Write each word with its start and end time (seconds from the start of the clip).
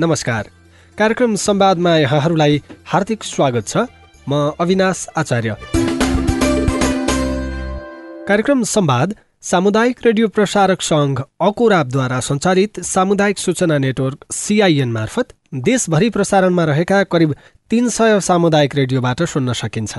नमस्कार। 0.00 0.48
कार्यक्रम 0.98 1.34
संवादमा 1.34 1.96
यहाँहरूलाई 1.96 2.62
हार्दिक 2.86 3.24
स्वागत 3.24 3.66
छ। 3.68 3.76
म 4.28 4.52
अविनाश 4.60 5.06
आचार्य। 5.16 5.56
कार्यक्रम 8.28 8.62
संवाद 8.62 9.14
सामुदायिक 9.42 9.96
रेडियो 10.06 10.28
प्रसारक 10.28 10.82
सङ्घ 10.82 11.20
अकोराबद्वारा 11.40 12.20
सञ्चालित 12.20 12.80
सामुदायिक 12.80 13.38
सूचना 13.38 13.78
नेटवर्क 13.78 14.32
सिआइएन 14.32 14.92
मार्फत 14.92 15.34
देशभरि 15.54 16.10
प्रसारणमा 16.10 16.64
रहेका 16.64 17.02
करिब 17.02 17.34
तीन 17.70 17.88
सय 17.88 18.20
सामुदायिक 18.20 18.74
रेडियोबाट 18.74 19.22
सुन्न 19.22 19.52
सकिन्छ। 19.52 19.98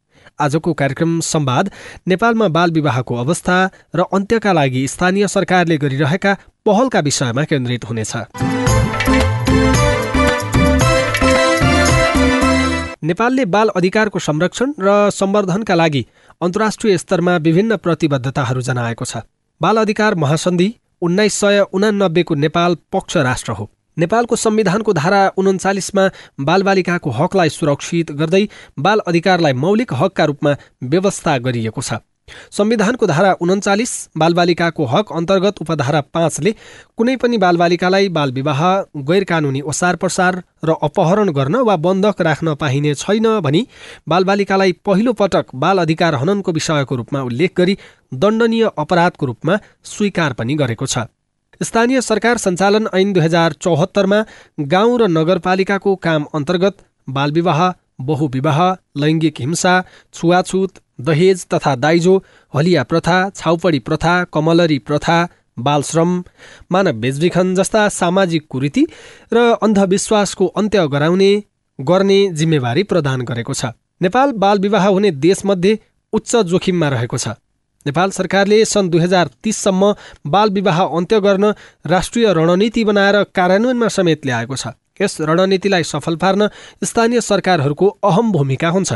आजको 0.39 0.73
कार्यक्रम 0.73 1.19
संवाद 1.19 1.71
नेपालमा 2.07 2.47
बाल 2.47 2.71
विवाहको 2.71 3.15
अवस्था 3.15 3.57
र 3.95 4.05
अन्त्यका 4.13 4.51
लागि 4.53 4.87
स्थानीय 4.87 5.27
सरकारले 5.27 5.77
गरिरहेका 5.77 6.33
पहलका 6.65 6.99
विषयमा 6.99 7.43
केन्द्रित 7.43 7.85
हुनेछ। 7.85 8.13
नेपालले 13.03 13.45
बाल 13.45 13.69
अधिकारको 13.75 14.19
संरक्षण 14.19 14.73
र 14.79 15.09
सम्वर्धनका 15.09 15.75
लागि 15.75 16.05
अन्तर्राष्ट्रिय 16.41 16.97
स्तरमा 16.97 17.37
विभिन्न 17.37 17.77
प्रतिबद्धताहरू 17.77 18.61
जनाएको 18.61 19.05
छ। 19.05 19.17
बाल 19.61 19.77
अधिकार 19.77 20.15
महासन्धि 20.15 20.73
उन्नाइस 21.01 21.33
सय 21.33 21.59
उनानब्बेको 21.73 22.35
नेपाल 22.35 22.77
पक्ष 22.91 23.17
राष्ट्र 23.17 23.51
हो। 23.51 23.69
नेपालको 23.97 24.35
संविधानको 24.37 24.93
धारा 24.93 25.21
उन्चालिसमा 25.37 26.09
बालबालिकाको 26.39 27.09
हकलाई 27.13 27.49
सुरक्षित 27.51 28.11
गर्दै 28.13 28.47
बाल 28.79 28.99
अधिकारलाई 29.07 29.53
मौलिक 29.55 29.93
हकका 29.93 30.25
रूपमा 30.25 30.55
व्यवस्था 30.83 31.37
गरिएको 31.39 31.81
छ। 31.81 31.99
संविधानको 32.51 33.07
धारा 33.07 33.31
उन्चालिस 33.41 33.91
बालबालिकाको 34.17 34.85
हक 34.85 35.11
अन्तर्गत 35.11 35.61
उपधारा 35.61 36.01
पाँचले 36.13 36.51
कुनै 36.97 37.15
पनि 37.17 37.37
बालबालिकालाई 37.37 38.09
बाल 38.09 38.31
विवाह 38.31 38.61
गैर 39.09 39.23
कानुनी 39.23 39.61
ओसार 39.67 39.95
प्रसार 39.95 40.41
र 40.63 40.75
अपहरण 40.81 41.31
गर्न 41.31 41.55
वा 41.67 41.75
बन्धक 41.85 42.21
राख्न 42.21 42.55
पाइने 42.55 42.93
छैन 42.95 43.27
भनी 43.41 43.67
बालबालिकालाई 44.07 44.71
पहिलो 44.85 45.13
पटक 45.13 45.55
बाल 45.55 45.81
अधिकार 45.81 46.15
हननको 46.15 46.51
विषयको 46.51 46.95
रूपमा 46.95 47.21
उल्लेख 47.21 47.57
गरी 47.57 47.77
दण्डनीय 48.15 48.69
अपराधको 48.77 49.25
रूपमा 49.25 49.57
स्वीकार 49.85 50.33
पनि 50.33 50.55
गरेको 50.55 50.85
छ। 50.85 51.11
स्थानीय 51.63 52.01
सरकार 52.01 52.37
सञ्चालन 52.37 52.87
ऐन 52.93 53.11
दुई 53.13 53.23
हजार 53.23 53.53
चौहत्तरमा 53.61 54.23
गाउँ 54.67 54.97
र 54.99 55.07
नगरपालिकाको 55.09 55.95
काम 56.05 56.25
अन्तर्गत 56.35 56.77
बालविवाह 57.09 57.59
बहुविवाह 58.01 58.59
लैङ्गिक 58.97 59.39
हिंसा 59.39 59.73
छुवाछुत 60.13 60.79
दहेज 61.01 61.45
तथा 61.53 61.75
दाइजो 61.75 62.15
हलिया 62.53 62.83
प्रथा 62.83 63.17
छाउपडी 63.35 63.79
प्रथा 63.79 64.13
कमलरी 64.33 64.79
प्रथा 64.79 65.17
बालश्रम 65.59 66.17
मानव 66.71 66.99
बेचबिखन 67.01 67.53
जस्ता 67.55 67.87
सामाजिक 67.91 68.47
कुरीति 68.49 68.85
र 69.33 69.45
अन्धविश्वासको 69.61 70.45
अन्त्य 70.57 70.87
गराउने 70.87 71.31
गर्ने 71.79 72.19
जिम्मेवारी 72.33 72.83
प्रदान 72.83 73.21
गरेको 73.21 73.53
छ। 73.53 73.73
नेपाल 74.01 74.31
बाल 74.41 74.59
विवाह 74.59 74.87
हुने 74.87 75.11
देशमध्ये 75.21 75.79
उच्च 76.13 76.35
जोखिममा 76.35 76.87
रहेको 76.89 77.17
छ। 77.17 77.27
नेपाल 77.85 78.11
सरकारले 78.11 78.63
सन् 78.65 78.89
दुई 78.89 79.01
हजार 79.01 79.29
तिससम्म 79.43 79.93
बाल 80.27 80.49
विवाह 80.49 80.81
अन्त्य 80.83 81.19
गर्न 81.19 81.53
राष्ट्रिय 81.85 82.33
रणनीति 82.33 82.83
बनाएर 82.83 83.23
कार्यान्वयनमा 83.35 83.87
समेत 83.87 84.25
ल्याएको 84.25 84.55
छ। 84.55 84.67
यस 85.01 85.17
रणनीतिलाई 85.21 85.83
सफल 85.83 86.15
पार्न 86.15 86.49
स्थानीय 86.83 87.21
सरकारहरूको 87.21 87.87
अहम 88.03 88.31
भूमिका 88.31 88.69
हुन्छ। 88.69 88.93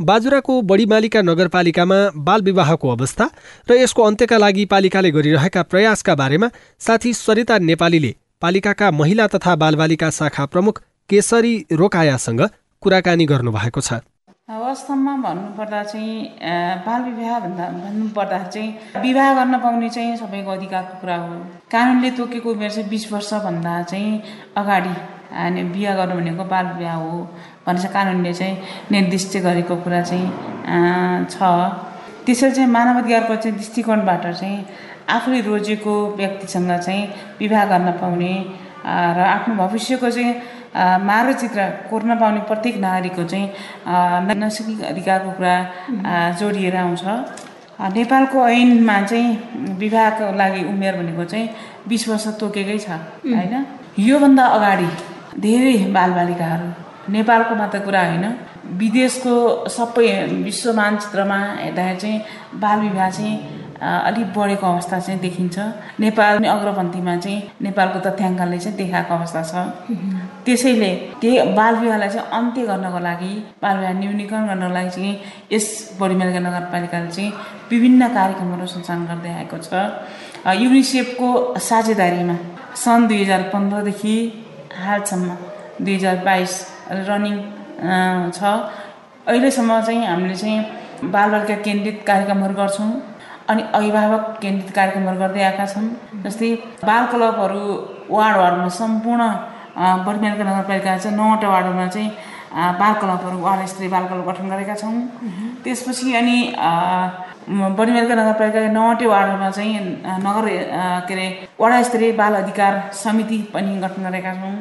बाजुराको 0.00 0.54
बढीमालिका 0.62 1.20
नगरपालिकामा 1.22 1.98
बाल 2.26 2.42
विवाहको 2.42 2.88
अवस्था 2.88 3.30
र 3.70 3.74
यसको 3.74 4.02
अन्त्यका 4.02 4.36
लागि 4.36 4.64
पालिकाले 4.64 5.10
गरिरहेका 5.10 5.62
प्रयासका 5.62 6.14
बारेमा 6.14 6.48
साथी 6.80 7.12
सरिता 7.14 7.58
नेपालीले 7.60 8.14
पालिकाका 8.42 8.90
महिला 8.90 9.26
तथा 9.26 9.54
बालबालिका 9.56 10.10
शाखा 10.10 10.44
प्रमुख 10.46 10.82
केसरी 11.10 11.54
रोकायासँग 11.72 12.42
कुराकानी 12.82 13.24
गर्नुभएको 13.26 13.80
छ। 13.80 14.04
वास्तवमा 14.48 15.14
भन्नुपर्दा 15.22 15.82
चाहिँ 15.82 16.38
बाल 16.86 17.02
विवाह 17.02 17.38
भन्दा 17.40 17.64
भन्नुपर्दा 17.68 18.38
चाहिँ 18.46 19.02
विवाह 19.02 19.32
गर्न 19.34 19.58
पाउने 19.58 19.88
चाहिँ 19.90 20.16
सबैको 20.16 20.50
अधिकारको 20.50 21.00
कुरा 21.00 21.16
हो। 21.16 21.34
कानुनले 21.66 22.10
तोकेको 22.14 22.50
उमेर 22.50 22.70
चाहिँ 22.70 22.88
बिस 22.90 23.12
वर्षभन्दा 23.12 23.82
चाहिँ 23.82 24.22
अगाडि 24.56 24.94
अनि 25.34 25.62
बिहा 25.74 25.94
गर्नु 25.98 26.14
भनेको 26.14 26.44
बाल 26.46 26.66
विवाह 26.78 26.94
हो 26.94 27.18
भनेर 27.66 27.82
चाहिँ 27.82 27.92
कानुनले 27.94 28.32
चाहिँ 28.34 28.56
निर्दिष्ट 28.90 29.36
गरेको 29.42 29.76
कुरा 29.82 30.02
चाहिँ 30.14 30.28
छ। 31.26 31.42
त्यसरी 32.26 32.50
चाहिँ 32.54 32.70
मानव 32.70 33.02
अधिकारको 33.02 33.36
चाहिँ 33.42 33.56
दृष्टिकोणबाट 33.58 34.26
चाहिँ 34.30 34.66
आफूले 35.10 35.40
रोजेको 35.42 35.94
व्यक्तिसँग 36.22 36.70
चाहिँ 36.86 37.02
विवाह 37.40 37.64
गर्न 37.66 37.90
पाउने 37.98 38.34
र 38.86 39.20
आफ्नो 39.26 39.54
भविष्यको 39.58 40.10
चाहिँ 40.10 40.34
मानचित्र 40.74 41.60
कोर्न 41.90 42.18
पाउने 42.20 42.40
प्रत्येक 42.50 42.76
नागरिकको 42.80 43.24
चाहिँ 43.24 43.46
नैसर्गिक 44.40 44.80
अधिकारको 44.92 45.30
कुरा 45.38 45.54
जोडिएर 46.40 46.76
आउँछ। 46.76 47.04
नेपालको 47.96 48.38
ऐनमा 48.48 49.00
चाहिँ 49.02 49.76
विवाहको 49.80 50.32
लागि 50.36 50.62
उमेर 50.72 50.94
भनेको 50.96 51.24
चाहिँ 51.24 51.48
बिस 51.88 52.08
वर्ष 52.08 52.26
तोकेकै 52.40 52.78
छ 52.78 52.88
होइन? 52.88 53.54
योभन्दा 53.98 54.44
अगाडि 54.56 54.88
धेरै 55.40 55.76
बालबालिकाहरू 55.96 56.68
नेपालको 57.12 57.54
मात्र 57.54 57.78
कुरा 57.86 58.02
होइन 58.06 58.24
विदेशको 58.80 59.34
सबै 59.70 60.08
विश्व 60.46 60.72
मानचित्रमा 60.74 61.38
हेर्दाखेरि 61.60 62.00
चाहिँ 62.00 62.18
बाल 62.62 62.78
विवाह 62.80 63.10
चाहिँ 63.10 63.36
अलिक 64.08 64.32
बढेको 64.34 64.66
अवस्था 64.66 64.98
चाहिँ 64.98 65.20
देखिन्छ। 65.20 65.56
नेपाल 66.00 66.44
अग्रपन्थीमा 66.48 67.16
चाहिँ 67.16 67.42
नेपालको 67.62 67.98
तथ्याङ्कले 68.08 68.58
चाहिँ 68.58 68.76
देखाएको 68.76 69.14
अवस्था 69.14 69.42
छ। 69.42 69.54
त्यसैले 70.46 70.90
त्यही 71.20 71.54
बाल 71.58 71.74
विवाहलाई 71.82 72.08
चाहिँ 72.14 72.28
अन्त्य 72.38 72.62
गर्नको 72.70 72.98
लागि 73.08 73.32
बाल 73.62 73.76
विवाह 73.78 73.94
न्यूनीकरण 74.00 74.46
गर्नको 74.50 74.72
लागि 74.74 74.90
चाहिँ 74.96 75.14
यस 75.52 75.66
बढीमेलका 76.00 76.40
नगरपालिकाले 76.46 77.10
चाहिँ 77.16 77.32
विभिन्न 77.70 78.02
कार्यक्रमहरू 78.18 78.66
सञ्चालन 78.74 79.04
गर्दै 79.10 79.32
आएको 79.40 79.58
छ। 79.66 79.70
युनिसेफको 80.62 81.28
साझेदारीमा 81.68 82.36
सन् 82.84 83.06
दुई 83.08 83.18
हजार 83.22 83.42
पन्ध्रदेखि 83.52 84.14
हालसम्म 84.84 85.28
दुई 85.84 85.94
हजार 85.96 86.16
बाइस 86.28 86.52
रनिङ 87.08 87.36
छ। 88.36 88.40
अहिलेसम्म 89.26 89.80
चाहिँ 89.86 90.06
हामीले 90.06 90.36
चाहिँ 90.42 91.10
बालबालिका 91.14 91.56
केन्द्रित 91.66 91.98
कार्यक्रमहरू 92.06 92.54
गर्छौँ 92.60 92.90
अनि 93.50 93.62
अभिभावक 93.78 94.24
केन्द्रित 94.42 94.70
कार्यक्रमहरू 94.78 95.18
गर्दै 95.18 95.42
आएका 95.48 95.66
छन्। 95.74 95.88
जस्तै 96.24 96.50
बाल 96.88 97.02
क्लबहरू 97.10 97.62
वार्ड 98.16 98.36
वार्डमा 98.40 98.68
सम्पूर्ण 98.80 99.22
बर्मेलका 99.76 100.44
नगरपालिका 100.44 100.96
चाहिँ 100.98 101.16
नौवटा 101.16 101.48
वार्डमा 101.48 101.86
चाहिँ 101.94 102.10
बाल 102.80 102.94
क्लबहरू 103.00 103.66
स्तरीय 103.66 103.90
बाल 103.90 104.04
क्लब 104.08 104.28
गठन 104.28 104.48
गरेका 104.50 104.74
छौँ 104.80 104.94
त्यसपछि 105.64 106.14
अनि 106.16 106.38
बर्मेलका 107.78 108.14
नगरपालिका 108.14 108.60
नौवटै 108.72 109.06
वार्डमा 109.06 109.50
चाहिँ 109.56 109.80
नगर 110.26 110.46
के 111.06 111.14
अरे 111.14 111.26
वडा 111.60 111.82
स्तरीय 111.88 112.12
बाल 112.20 112.34
अधिकार 112.34 112.72
समिति 113.02 113.38
पनि 113.54 113.76
गठन 113.84 114.02
गरेका 114.08 114.32
छौँ। 114.34 114.54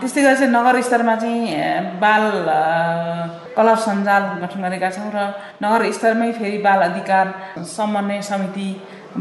त्यस्तै 0.00 0.22
गरेर 0.22 0.36
चाहिँ 0.38 0.52
नगर 0.52 0.80
स्तरमा 0.88 1.14
चाहिँ 1.22 1.40
बाल 2.02 2.24
क्लब 3.56 3.78
सञ्जाल 3.86 4.22
गठन 4.42 4.60
गरेका 4.66 4.90
छौँ 4.96 5.10
र 5.14 5.30
नगर 5.62 5.90
स्तरमै 5.92 6.30
फेरि 6.32 6.58
बाल 6.66 6.82
अधिकार 6.90 7.32
समन्वय 7.76 8.20
समिति 8.30 8.68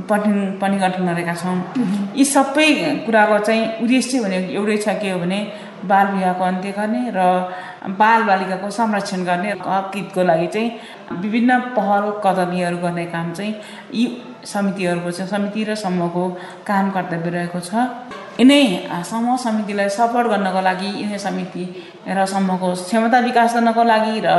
पनि 0.09 0.57
पनि 0.61 0.77
गठन 0.77 1.05
गरेका 1.07 1.33
छौँ। 1.35 1.57
यी 2.17 2.25
सबै 2.25 2.69
कुराको 3.05 3.37
चाहिँ 3.39 3.63
उद्देश्य 3.83 4.19
भनेको 4.23 4.51
एउटै 4.53 4.77
छ 4.77 4.97
के 5.01 5.09
हो 5.11 5.19
भने 5.19 5.39
बाल 5.85 6.07
विवाहको 6.07 6.43
अन्त्य 6.43 6.71
गर्ने 6.71 7.01
र 7.13 7.21
बाल 7.99 8.23
बालिकाको 8.23 8.69
संरक्षण 8.69 9.23
गर्ने। 9.23 9.49
हक 9.61 9.91
हितको 9.95 10.23
लागि 10.23 10.47
चाहिँ 10.47 10.69
विभिन्न 11.21 11.59
पहल 11.77 12.03
कदमीहरू 12.25 12.77
गर्ने 12.77 13.05
काम 13.13 13.33
चाहिँ 13.33 13.53
यी 13.93 14.05
समितिहरूको 14.45 15.11
चाहिँ 15.11 15.29
समिति 15.29 15.63
र 15.63 15.75
समूहको 15.75 16.23
काम 16.67 16.91
कर्तव्य 16.91 17.29
रहेको 17.29 17.59
छ। 17.59 17.73
यिनै 18.39 18.63
समूह 19.05 19.37
समितिलाई 19.37 19.89
सपोर्ट 19.93 20.27
गर्नको 20.27 20.61
लागि 20.61 20.89
यिनै 21.01 21.17
समिति 21.19 21.63
र 22.07 22.25
समूहको 22.25 22.73
क्षमता 22.73 23.19
विकास 23.29 23.53
गर्नको 23.55 23.83
लागि 23.83 24.15
र 24.25 24.29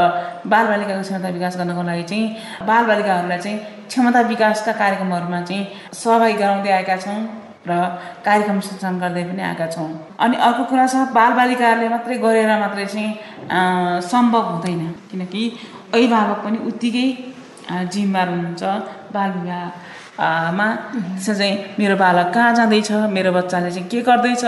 बालबालिकाको 0.50 1.02
क्षमता 1.02 1.28
विकास 1.28 1.56
गर्नको 1.58 1.82
लागि 1.82 2.02
चाहिँ 2.10 2.26
बालबालिकाहरूलाई 2.66 3.38
चाहिँ 3.38 3.58
क्षमता 3.88 4.20
विकासका 4.32 4.72
कार्यक्रमहरूमा 4.82 5.40
चाहिँ 5.48 5.64
सहभागी 5.92 6.36
गराउँदै 6.42 6.70
आएका 6.78 6.96
छौँ 7.04 7.20
र 7.68 7.72
कार्यक्रम 8.24 8.58
सञ्चालन 8.60 8.96
गर्दै 9.00 9.24
पनि 9.24 9.42
आएका 9.42 9.66
छौँ। 9.74 9.88
अनि 10.20 10.36
अर्को 10.36 10.62
कुरा 10.70 10.86
छ 10.86 10.94
बालबालिकाहरूले 11.16 11.88
मात्रै 11.88 12.16
गरेर 12.24 12.50
मात्रै 12.60 12.86
चाहिँ 12.92 13.10
सम्भव 14.04 14.44
हुँदैन। 14.52 14.82
किनकि 15.10 15.42
अभिभावक 15.94 16.38
पनि 16.44 16.58
उत्तिकै 16.68 17.06
जिम्मेवार 17.92 18.28
हुनुहुन्छ। 18.28 18.62
बाल 19.14 19.30
विवाहमा 19.36 20.68
चाहिँ 21.24 21.54
मेरो 21.78 21.96
बालक 21.96 22.28
कहाँ 22.34 22.52
जाँदैछ 22.54 22.90
मेरो 23.16 23.30
बच्चाले 23.32 23.70
चाहिँ 23.70 23.88
के 23.88 24.00
गर्दैछ 24.08 24.44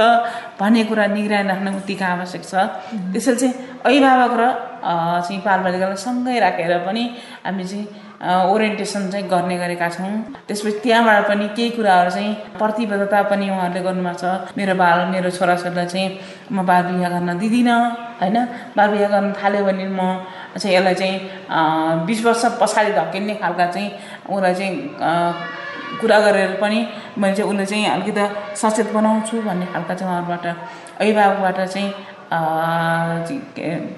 भन्ने 0.61 0.83
कुरा 0.85 1.07
निगरानी 1.17 1.49
राख्न 1.49 1.69
उत्तिकै 1.81 2.05
आवश्यक 2.05 2.43
छ। 2.45 2.55
त्यसैले 3.13 3.39
चाहिँ 3.41 3.55
अभिभावक 3.87 4.33
र 4.41 4.43
चाहिँ 5.25 5.41
बालबालिकालाई 5.47 5.97
सँगै 6.05 6.39
राखेर 6.45 6.73
पनि 6.87 7.05
हामी 7.47 7.65
चाहिँ 7.65 7.87
ओरिएन्टेसन 8.23 9.11
चाहिँ 9.11 9.29
गर्ने 9.29 9.57
गरेका 9.59 9.89
छौँ। 9.89 10.11
त्यसपछि 10.49 10.79
त्यहाँबाट 10.83 11.29
पनि 11.29 11.49
केही 11.57 11.71
कुराहरू 11.77 12.11
चाहिँ 12.11 12.33
प्रतिबद्धता 12.57 13.23
पनि 13.31 13.49
उहाँहरूले 13.51 13.81
गर्नुभएको 13.85 14.17
छ। 14.17 14.57
मेरो 14.57 14.75
बाल 14.75 14.99
मेरो 15.13 15.31
छोराछोरीलाई 15.37 15.87
चाहिँ 15.87 16.09
म 16.53 16.65
बाल 16.65 16.83
विवाह 16.97 17.11
गर्न 17.13 17.39
दिँदिनँ 17.39 17.77
होइन? 18.21 18.37
बाल 18.77 18.89
विवाह 18.91 19.11
गर्न 19.13 19.33
थाल्यो 19.37 19.65
भने 19.69 19.87
म 19.93 20.01
चाहिँ 20.57 20.77
यसलाई 20.77 20.95
चाहिँ 20.95 22.07
बिस 22.09 22.25
वर्ष 22.25 22.45
पछाडि 22.61 22.93
धकेल्ने 22.97 23.35
खालका 23.37 23.67
चाहिँ 23.75 23.89
उसलाई 24.33 24.55
चाहिँ 24.55 24.75
कुरा 26.01 26.19
गरेर 26.21 26.57
पनि 26.61 26.79
मैले 27.21 27.35
चाहिँ 27.37 27.51
उसले 27.53 27.67
चाहिँ 27.67 27.87
अलिकति 27.87 28.25
सचेत 28.57 28.93
बनाउँछु 28.97 29.37
भन्ने 29.45 29.67
खालका 29.73 29.95
चाहिँ 29.95 30.09
उहाँहरूबाट 30.09 30.47
अभिभावकबाट 31.01 31.59
चाहिँ 31.69 31.89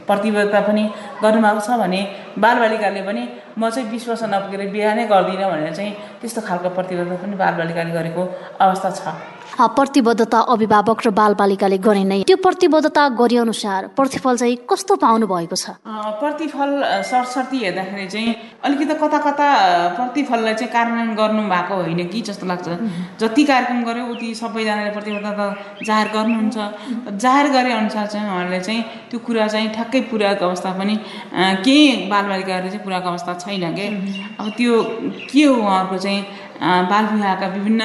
प्रतिबद्धता 0.08 0.60
पनि 0.68 0.84
गर्नुभएको 1.22 1.60
छ 1.60 1.68
भने 1.80 2.00
बालबालिकाले 2.38 3.02
पनि 3.08 3.22
म 3.58 3.70
चाहिँ 3.70 3.88
वर्ष 4.08 4.22
नपुगेर 4.34 4.62
बिहा 4.74 4.94
नै 4.94 5.04
गर्दिनँ 5.06 5.50
भनेर 5.50 5.74
चाहिँ 5.74 5.92
त्यस्तो 6.20 6.40
खालको 6.48 6.68
प्रतिबद्धता 6.76 7.16
पनि 7.24 7.36
बालबालिकाले 7.36 7.92
गरेको 7.98 8.22
अवस्था 8.60 8.90
छ। 8.90 9.00
प्रतिबद्धता 9.58 10.38
अभिभावक 10.54 11.00
र 11.06 11.10
बालबालिकाले 11.10 11.78
गरे 11.78 12.04
नै। 12.04 12.22
त्यो 12.22 12.36
प्रतिबद्धता 12.38 13.02
गरे 13.18 13.36
अनुसार 13.38 13.86
प्रतिफल 13.96 14.36
चाहिँ 14.36 14.56
कस्तो 14.70 14.94
पाउनु 14.96 15.26
भएको 15.26 15.56
छ 15.56 15.74
प्रतिफल 16.22 16.70
सरसर्ती 17.02 17.58
हेर्दाखेरि 17.58 18.06
चाहिँ 18.06 18.34
अलिकति 18.64 18.94
कता 19.02 19.18
कता 19.18 19.46
प्रतिफललाई 19.98 20.54
चाहिँ 20.54 20.72
कार्यान्वयन 20.72 21.14
गर्नु 21.16 21.42
भएको 21.50 21.74
होइन 21.74 22.06
कि 22.06 22.20
जस्तो 22.28 22.46
लाग्छ। 22.46 22.68
जति 23.20 23.44
कार्यक्रम 23.44 23.82
गर्यो 23.84 24.04
उति 24.14 24.34
सबैजनाले 24.34 24.90
प्रतिबद्धता 24.94 25.46
जाहेर 25.82 26.08
गर्नुहुन्छ। 26.14 26.56
जाहेर 27.18 27.46
गरे 27.50 27.72
अनुसार 27.72 28.06
चाहिँ 28.06 28.26
उहाँहरूले 28.26 28.60
चाहिँ 28.60 28.82
त्यो 29.10 29.18
कुरा 29.26 29.46
चाहिँ 29.48 29.68
ठ्याक्कै 29.74 30.00
पुऱ्याएको 30.10 30.44
अवस्था 30.46 30.70
पनि 30.78 30.94
केही 31.66 32.06
बालबालिकाहरूले 32.06 32.70
चाहिँ 32.70 32.84
पुऱ्याएको 32.84 33.08
अवस्था 33.08 33.34
छैन 33.42 33.74
कि? 33.74 33.86
अब 34.38 34.46
त्यो 34.56 34.74
के 35.30 35.42
हो 35.44 35.54
उहाँहरूको 35.54 35.98
चाहिँ 35.98 36.20
बाल 36.60 37.04
विवाहका 37.14 37.46
विभिन्न 37.56 37.82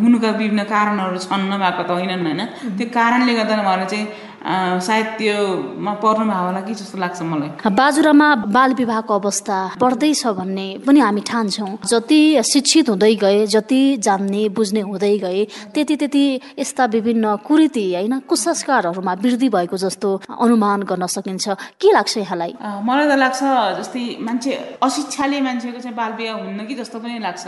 हुनुका 0.00 0.30
विभिन्न 0.40 0.62
कारणहरू 0.72 1.18
छन् 1.24 1.44
नभएको 1.50 1.82
त 1.88 1.90
होइनन् 1.96 2.24
होइन? 2.26 2.40
त्यो 2.78 2.86
कारणले 2.98 3.32
गर्दा 3.38 3.54
उहाँहरूले 3.60 3.88
चाहिँ 3.92 4.06
सायद 4.40 5.06
त्योमा 5.18 5.92
पर्नु 6.00 6.24
भयो 6.24 6.44
होला 6.46 6.60
कि 6.64 6.74
जस्तो 6.74 6.98
लाग्छ 6.98 7.20
मलाई। 7.22 7.70
बाजुरामा 7.70 8.28
बाल 8.48 8.70
विवाहको 8.74 9.12
अवस्था 9.14 9.56
बढ्दैछ 9.80 10.26
भन्ने 10.40 10.66
पनि 10.86 11.00
हामी 11.00 11.20
ठान्छौँ। 11.20 11.84
जति 11.84 12.20
शिक्षित 12.42 12.88
हुँदै 12.88 13.14
गए 13.20 13.46
जति 13.46 13.80
जान्ने 14.00 14.48
बुझ्ने 14.56 14.80
हुँदै 14.80 15.16
गए 15.18 15.44
त्यति 15.74 15.96
त्यति 15.96 16.24
यस्ता 16.58 16.84
विभिन्न 16.88 17.36
कुरीति 17.46 17.84
होइन 17.94 18.18
कुसंस्कारहरूमा 18.24 19.12
वृद्धि 19.20 19.48
भएको 19.48 19.76
जस्तो 19.76 20.08
अनुमान 20.40 20.82
गर्न 20.88 21.06
सकिन्छ। 21.06 21.48
के 21.76 21.92
लाग्छ 21.92 22.16
यहाँलाई? 22.16 22.52
मलाई 22.80 23.06
त 23.08 23.12
लाग्छ 23.20 23.40
जस्तै 23.78 24.04
मान्छे 24.24 24.52
अशिक्षाले 24.80 25.40
मान्छेको 25.40 25.78
चाहिँ 25.78 25.96
बाल 25.96 26.12
विवाह 26.16 26.36
हुन्न 26.44 26.64
कि 26.64 26.74
जस्तो 26.80 26.98
पनि 26.98 27.18
लाग्छ। 27.20 27.44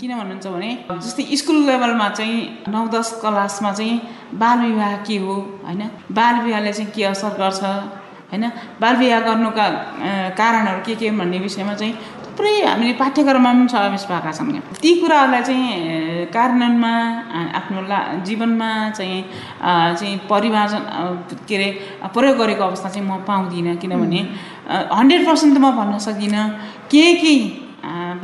किन 0.00 0.10
भन्नुहुन्छ 0.18 0.46
भने 0.46 0.70
जस्तै 0.90 1.22
स्कुल 1.38 1.56
लेभलमा 1.70 2.08
चाहिँ 2.18 2.66
नौ 2.68 2.86
दस 2.90 3.08
क्लासमा 3.22 3.72
चाहिँ 3.72 3.94
बाल 4.40 4.58
विवाह 4.66 4.96
के 5.06 5.16
हो 5.18 5.34
होइन? 5.66 5.82
बाल 6.16 6.34
विवाहले 6.44 6.72
चाहिँ 6.72 6.90
के 6.94 7.04
असर 7.12 7.32
गर्छ 7.40 7.62
होइन? 8.30 8.44
बाल 8.80 8.96
विवाह 8.96 9.20
गर्नुका 9.28 9.66
कारणहरू 10.40 10.80
के 10.86 10.94
के 11.00 11.10
भन्ने 11.20 11.38
विषयमा 11.38 11.74
चाहिँ 11.80 11.94
थुप्रै 12.24 12.52
हामीले 12.64 12.92
पाठ्यक्रममा 12.96 13.52
पनि 13.52 13.68
समावेश 13.68 14.04
भएका 14.08 14.30
छौँ 14.32 14.60
ती 14.82 14.90
कुराहरूलाई 15.00 15.42
चाहिँ 15.48 16.26
कार्यान्वयनमा 16.32 16.92
आफ्नो 17.60 17.80
ला 17.92 17.98
जीवनमा 18.26 18.68
चाहिँ 18.96 19.20
चाहिँ 20.00 20.16
परिमार्जन 20.30 20.80
के 21.48 21.56
अरे 21.56 21.68
प्रयोग 22.14 22.36
गरेको 22.40 22.64
अवस्था 22.64 22.88
चाहिँ 22.88 23.04
म 23.08 23.20
पाउँदिनँ 23.28 23.76
किनभने 23.82 24.20
हन्ड्रेड 24.96 25.26
पर्सेन्ट 25.28 25.52
त 25.56 25.60
म 25.60 25.70
भन्न 25.76 25.98
सक्दिनँ 26.08 26.44
केही 26.88 27.12
केही 27.20 27.38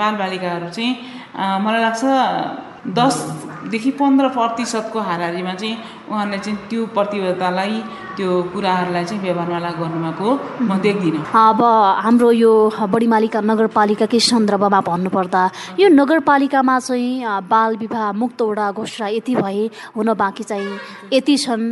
बालबालिकाहरू 0.00 0.68
चाहिँ 0.72 0.92
मलाई 1.64 1.82
लाग्छ 1.84 2.02
दसदेखि 3.58 3.90
पन्ध्र 3.98 4.28
प्रतिशतको 4.38 4.98
हाराहारीमा 5.08 5.54
चाहिँ 5.54 5.76
उहाँहरूले 6.10 6.38
चाहिँ 6.38 6.58
त्यो 6.70 6.86
प्रतिबद्धतालाई 6.94 7.74
त्यो 8.16 8.30
कुराहरूलाई 8.54 9.04
चाहिँ 9.04 9.22
व्यवहारमा 9.22 9.58
लागु 9.58 9.82
गर्नुभएको 9.82 10.28
म 10.62 10.78
देख्दिनँ। 10.78 11.22
अब 11.26 11.60
हाम्रो 12.06 12.30
यो 12.38 12.52
बढीमालिका 12.94 13.40
नगरपालिकाकै 13.50 14.20
सन्दर्भमा 14.30 14.80
भन्नुपर्दा 14.90 15.42
यो 15.82 15.88
नगरपालिकामा 15.90 16.76
चाहिँ 16.78 17.10
बाल 17.50 17.70
विवाह 17.82 18.12
मुक्तवटा 18.22 18.66
घोषणा 18.78 19.06
यति 19.18 19.34
भए 19.42 19.64
हुन 19.96 20.08
बाँकी 20.14 20.44
चाहिँ 20.50 20.78
यति 21.12 21.36
छन् 21.44 21.64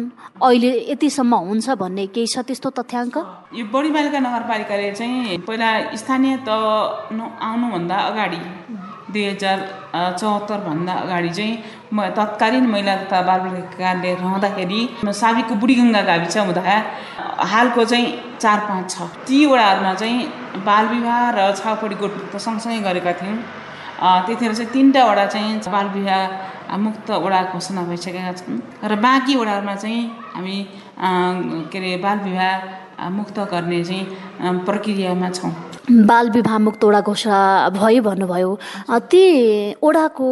अहिले 0.43 0.71
यतिसम्म 0.93 1.35
हुन्छ 1.49 1.67
भन्ने 1.83 2.07
केही 2.15 2.27
छ 2.27 2.43
त्यस्तो 2.47 2.71
तथ्याङ्क? 2.79 3.17
यो 3.55 3.65
बढीमालिका 3.75 4.19
नगरपालिकाले 4.27 4.91
चाहिँ 4.99 5.39
पहिला 5.47 5.71
स्थानीय 5.95 6.37
त 6.47 6.51
आउनुभन्दा 6.51 7.97
अगाडि 8.11 8.41
दुई 9.13 9.25
हजार 9.25 9.59
चौहत्तरभन्दा 10.21 10.93
अगाडि 11.03 11.31
चाहिँ 11.39 11.55
म 11.95 12.09
तत्कालीन 12.19 12.67
महिला 12.67 12.95
तथा 13.03 13.21
बालबालिकाले 13.29 14.15
रहँदाखेरि 14.15 14.81
साबिकको 15.21 15.55
बुढीगङ्गा 15.63 16.03
गाविस 16.11 16.37
हुँदा 16.37 16.63
हालको 17.53 17.85
चाहिँ 17.85 18.07
चार 18.43 18.59
पाँच 18.69 18.91
छ। 18.91 19.07
ती 19.27 19.39
वडाहरूमा 19.47 19.95
चाहिँ 19.95 20.19
बालविवाह 20.67 21.23
र 21.37 21.41
छाउपडी 21.61 21.95
गोठ 22.03 22.37
सँगसँगै 22.37 22.81
गरेका 22.89 23.13
थियौँ। 23.21 23.39
त्यतिखेर 24.27 24.53
चाहिँ 24.55 24.71
तिनवटा 24.73 25.05
वडा 25.09 25.27
चाहिँ 25.35 25.61
बालविवाह 25.75 26.77
मुक्त 26.77 27.11
वडा 27.25 27.41
घोषणा 27.55 27.83
भइसकेका 27.89 28.33
छन् 28.41 28.61
र 28.91 28.93
बाँकी 29.07 29.35
वडाहरूमा 29.41 29.75
चाहिँ 29.83 30.03
हामी 30.35 30.57
के 31.71 31.79
अरे 31.79 31.97
बालविवाह 32.05 33.09
मुक्त 33.19 33.39
गर्ने 33.53 33.83
चाहिँ 33.85 34.05
प्रक्रियामा 34.67 35.31
छौँ। 35.31 35.53
बाल 35.87 36.31
विवाह 36.35 36.59
मुक्त 36.59 36.85
ओडा 36.85 37.01
घोषणा 37.01 37.39
भयो 37.79 38.03
भन्नुभयो। 38.03 38.51
ती 39.07 39.23
ओडाको 39.79 40.29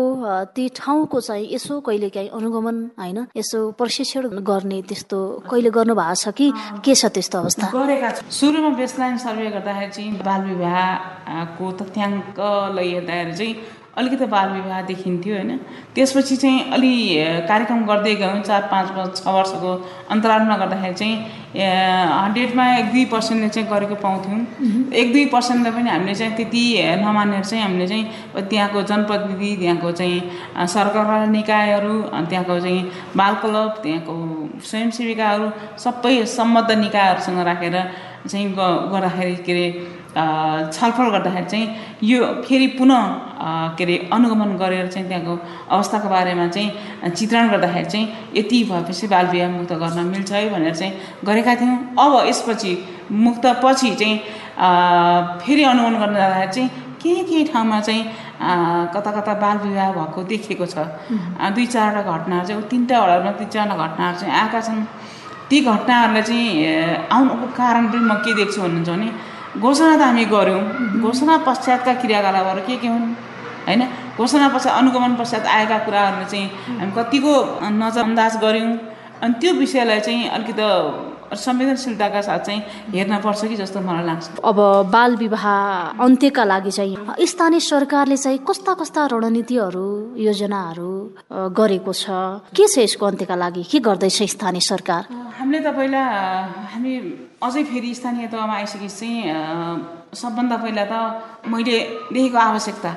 ती 0.51 0.69
ठाउँको 0.75 1.21
चाहिँ 1.21 1.47
यसो 1.55 1.81
कहिले 1.81 2.09
काहीँ 2.11 2.29
अनुगमन 2.35 2.77
होइन? 2.99 3.19
यसो 3.37 3.71
प्रशिक्षण 3.79 4.43
गर्ने 4.43 4.83
त्यस्तो 4.83 5.19
कहिले 5.51 5.71
गर्नु 5.71 5.95
भएको 5.95 6.15
छ 6.15 6.35
कि 6.35 6.47
के 6.83 6.95
छ 6.95 7.07
त्यस्तो 7.15 7.39
अवस्था? 7.39 7.71
गरेका 7.71 8.11
छ 8.11 8.27
सुरुमा 8.35 8.71
बेसलाइन 8.75 9.17
सर्वे 9.23 9.47
गर्दाखेरि 9.55 9.93
चाहिँ 9.95 10.13
बाल 10.27 10.41
विवाहको 10.51 11.71
तथ्याङ्कलाई 11.79 12.89
हेर्दाखेरि 12.91 13.35
चाहिँ 13.39 13.55
अलिकति 13.99 14.27
बाल 14.27 14.49
विवाह 14.51 14.81
देखिन्थ्यो 14.83 15.35
होइन। 15.35 15.51
त्यसपछि 15.95 16.37
चाहिँ 16.37 16.71
अलि 16.75 16.95
कार्यक्रम 17.49 17.85
गर्दै 17.87 18.15
गयौँ 18.15 18.41
चार 18.43 18.63
पाँच 18.71 18.91
वर्ष 18.97 19.23
छ 19.23 19.27
वर्षको 19.27 19.71
अन्तरालमा 20.11 20.57
गर्दाखेरि 20.57 20.95
चाहिँ 20.95 21.17
हन्ड्रेडमा 21.55 22.65
एक 22.77 22.87
दुई 22.93 23.05
पर्सेन्टले 23.13 23.49
चाहिँ 23.49 23.69
गरेको 23.71 23.95
पाउँथ्यौँ। 24.03 24.41
एक 24.93 25.13
दुई 25.13 25.25
पर्सेन्टले 25.35 25.71
पनि 25.71 25.91
हामीले 25.91 26.15
चाहिँ 26.15 26.35
त्यति 26.37 26.65
नमानेर 27.03 27.45
चाहिँ 27.45 27.63
हामीले 27.65 27.87
चाहिँ 27.89 28.05
त्यहाँको 28.51 28.83
जनप्रतिनिधि 28.83 29.51
त्यहाँको 29.57 29.93
चाहिँ 29.93 30.67
सरकार 30.75 31.27
निकायहरू 31.29 31.95
त्यहाँको 32.31 32.61
चाहिँ 32.61 32.83
बाल 33.17 33.35
क्लब 33.43 33.71
त्यहाँको 33.83 34.15
स्वयंसेविकाहरू 34.71 35.47
सबै 35.85 36.15
सम्बद्ध 36.35 36.71
निकायहरूसँग 36.79 37.39
राखेर 37.47 37.77
चाहिँ 38.29 38.47
गर्दाखेरि 38.93 39.37
के 39.47 39.53
अरे 39.53 39.67
छलफल 40.15 41.09
गर्दाखेरि 41.11 41.47
चाहिँ 41.51 41.67
यो 42.11 42.19
फेरि 42.47 42.67
पुनः 42.79 43.03
के 43.77 43.85
अरे 43.85 43.97
अनुगमन 44.13 44.57
गरेर 44.63 44.87
चाहिँ 44.89 45.09
त्यहाँको 45.09 45.35
अवस्थाको 45.75 46.09
बारेमा 46.09 46.47
चाहिँ 46.55 47.11
चित्रण 47.11 47.51
गर्दाखेरि 47.51 47.91
चाहिँ 47.91 48.07
यति 48.37 48.63
भएपछि 48.71 49.07
बाल 49.11 49.27
विवाह 49.35 49.51
मुक्त 49.59 49.73
गर्न 49.83 50.07
मिल्छ 50.07 50.33
है 50.33 50.49
भनेर 50.51 50.75
चाहिँ 50.75 50.93
गरेका 51.25 51.55
थियौँ। 51.61 51.79
अब 51.99 52.13
यसपछि 52.29 52.73
मुक्त 53.11 53.47
पछि 53.65 53.95
चाहिँ 54.01 54.19
फेरि 55.43 55.63
अनुगमन 55.73 55.99
गर्न 56.01 56.15
जाँदाखेरि 56.15 56.53
चाहिँ 56.55 56.71
केही 57.03 57.23
केही 57.29 57.45
ठाउँमा 57.53 57.81
चाहिँ 57.81 58.03
कता 58.95 59.11
कता 59.19 59.35
बाल 59.43 59.57
विवाह 59.67 59.93
भएको 59.93 60.23
देखेको 60.31 60.67
छ। 60.67 60.79
दुई 61.55 61.67
चारवटा 61.67 62.03
घटनाहरू 62.17 62.47
चाहिँ 62.49 62.63
तिनवटा 62.71 63.03
वडामा 63.03 63.31
दुई 63.39 63.47
चारवटा 63.51 63.87
घटनाहरू 63.87 64.19
चाहिँ 64.21 64.35
आएका 64.41 64.61
छन्। 64.61 64.83
ती 65.51 65.61
घटनाहरूलाई 65.61 66.23
चाहिँ 66.23 66.49
आउनुको 67.13 67.47
कारण 67.59 67.85
पनि 67.93 68.05
म 68.09 68.15
के 68.25 68.33
देख्छु 68.35 68.61
भन्नुहुन्छ 68.63 68.89
भने 68.89 69.09
घोषणा 69.61 69.97
त 69.97 70.01
हामी 70.01 70.25
गऱ्यौँ। 70.25 70.63
घोषणा 71.01 71.37
पश्चातका 71.47 71.93
क्रियाकलापहरू 72.03 72.61
के 72.67 72.77
के 72.77 72.89
हुन्? 72.89 73.13
होइन? 73.67 73.83
घोषणा 74.19 74.49
पश्चात 74.49 74.73
अनुगमन 74.79 75.15
पश्चात 75.15 75.47
आएका 75.47 75.79
कुराहरूले 75.87 76.27
चाहिँ 76.31 76.49
हामी 76.79 76.93
कतिको 76.97 77.35
नजरअन्दाज 77.63 78.37
गऱ्यौँ। 78.43 78.73
अनि 79.23 79.35
त्यो 79.41 79.53
विषयलाई 79.55 80.01
चाहिँ 80.01 80.29
अलिकति 80.29 80.63
संवेदनशीलताका 81.37 82.21
साथ 82.21 82.39
चाहिँ 82.47 82.61
हेर्न 82.95 83.19
पर्छ 83.25 83.45
कि 83.45 83.57
जस्तो 83.57 83.81
मलाई 83.81 84.05
लाग्छ। 84.07 84.41
अब 84.45 84.59
बाल 84.91 85.17
विवाह 85.17 85.47
अन्त्यका 86.05 86.45
लागि 86.45 86.71
चाहिँ 86.71 87.27
स्थानीय 87.27 87.61
सरकारले 87.61 88.17
चाहिँ 88.17 88.39
कस्ता 88.49 88.73
कस्ता 88.81 89.07
रणनीतिहरू 89.13 89.89
योजनाहरू 90.19 90.93
गरेको 91.59 91.93
छ? 91.93 92.07
के 92.57 92.65
छ 92.69 92.79
यसको 92.79 93.07
अन्त्यका 93.07 93.37
लागि? 93.37 93.63
के 93.71 93.79
गर्दैछ 93.81 94.23
स्थानीय 94.35 94.61
सरकार? 94.61 95.03
हामीले 95.39 95.61
त 95.61 95.69
पहिला 95.75 96.03
हामी 96.73 96.93
अझै 97.43 97.63
फेरि 97.65 97.95
स्थानीय 97.95 98.27
तहमा 98.33 98.55
आइसकेपछि 98.55 98.89
चाहिँ 98.89 100.15
सबभन्दा 100.15 100.57
पहिला 100.63 100.85
त 100.87 100.95
मैले 101.51 101.79
देखेको 102.15 102.39
आवश्यकता। 102.39 102.91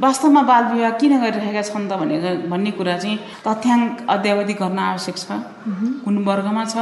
वास्तवमा 0.00 0.42
बाल 0.42 0.64
विवाह 0.72 0.90
किन 1.00 1.12
गरिरहेका 1.20 1.62
छन् 1.62 1.88
त 1.88 1.92
भनेर 2.00 2.48
भन्ने 2.48 2.70
कुरा 2.80 2.96
चाहिँ 2.96 3.18
तथ्याङ्क 3.44 4.06
अध्यावधि 4.08 4.54
गर्न 4.56 4.78
आवश्यक 4.78 5.16
छ। 5.16 5.26
कुन 6.04 6.14
वर्गमा 6.24 6.64
छ? 6.64 6.76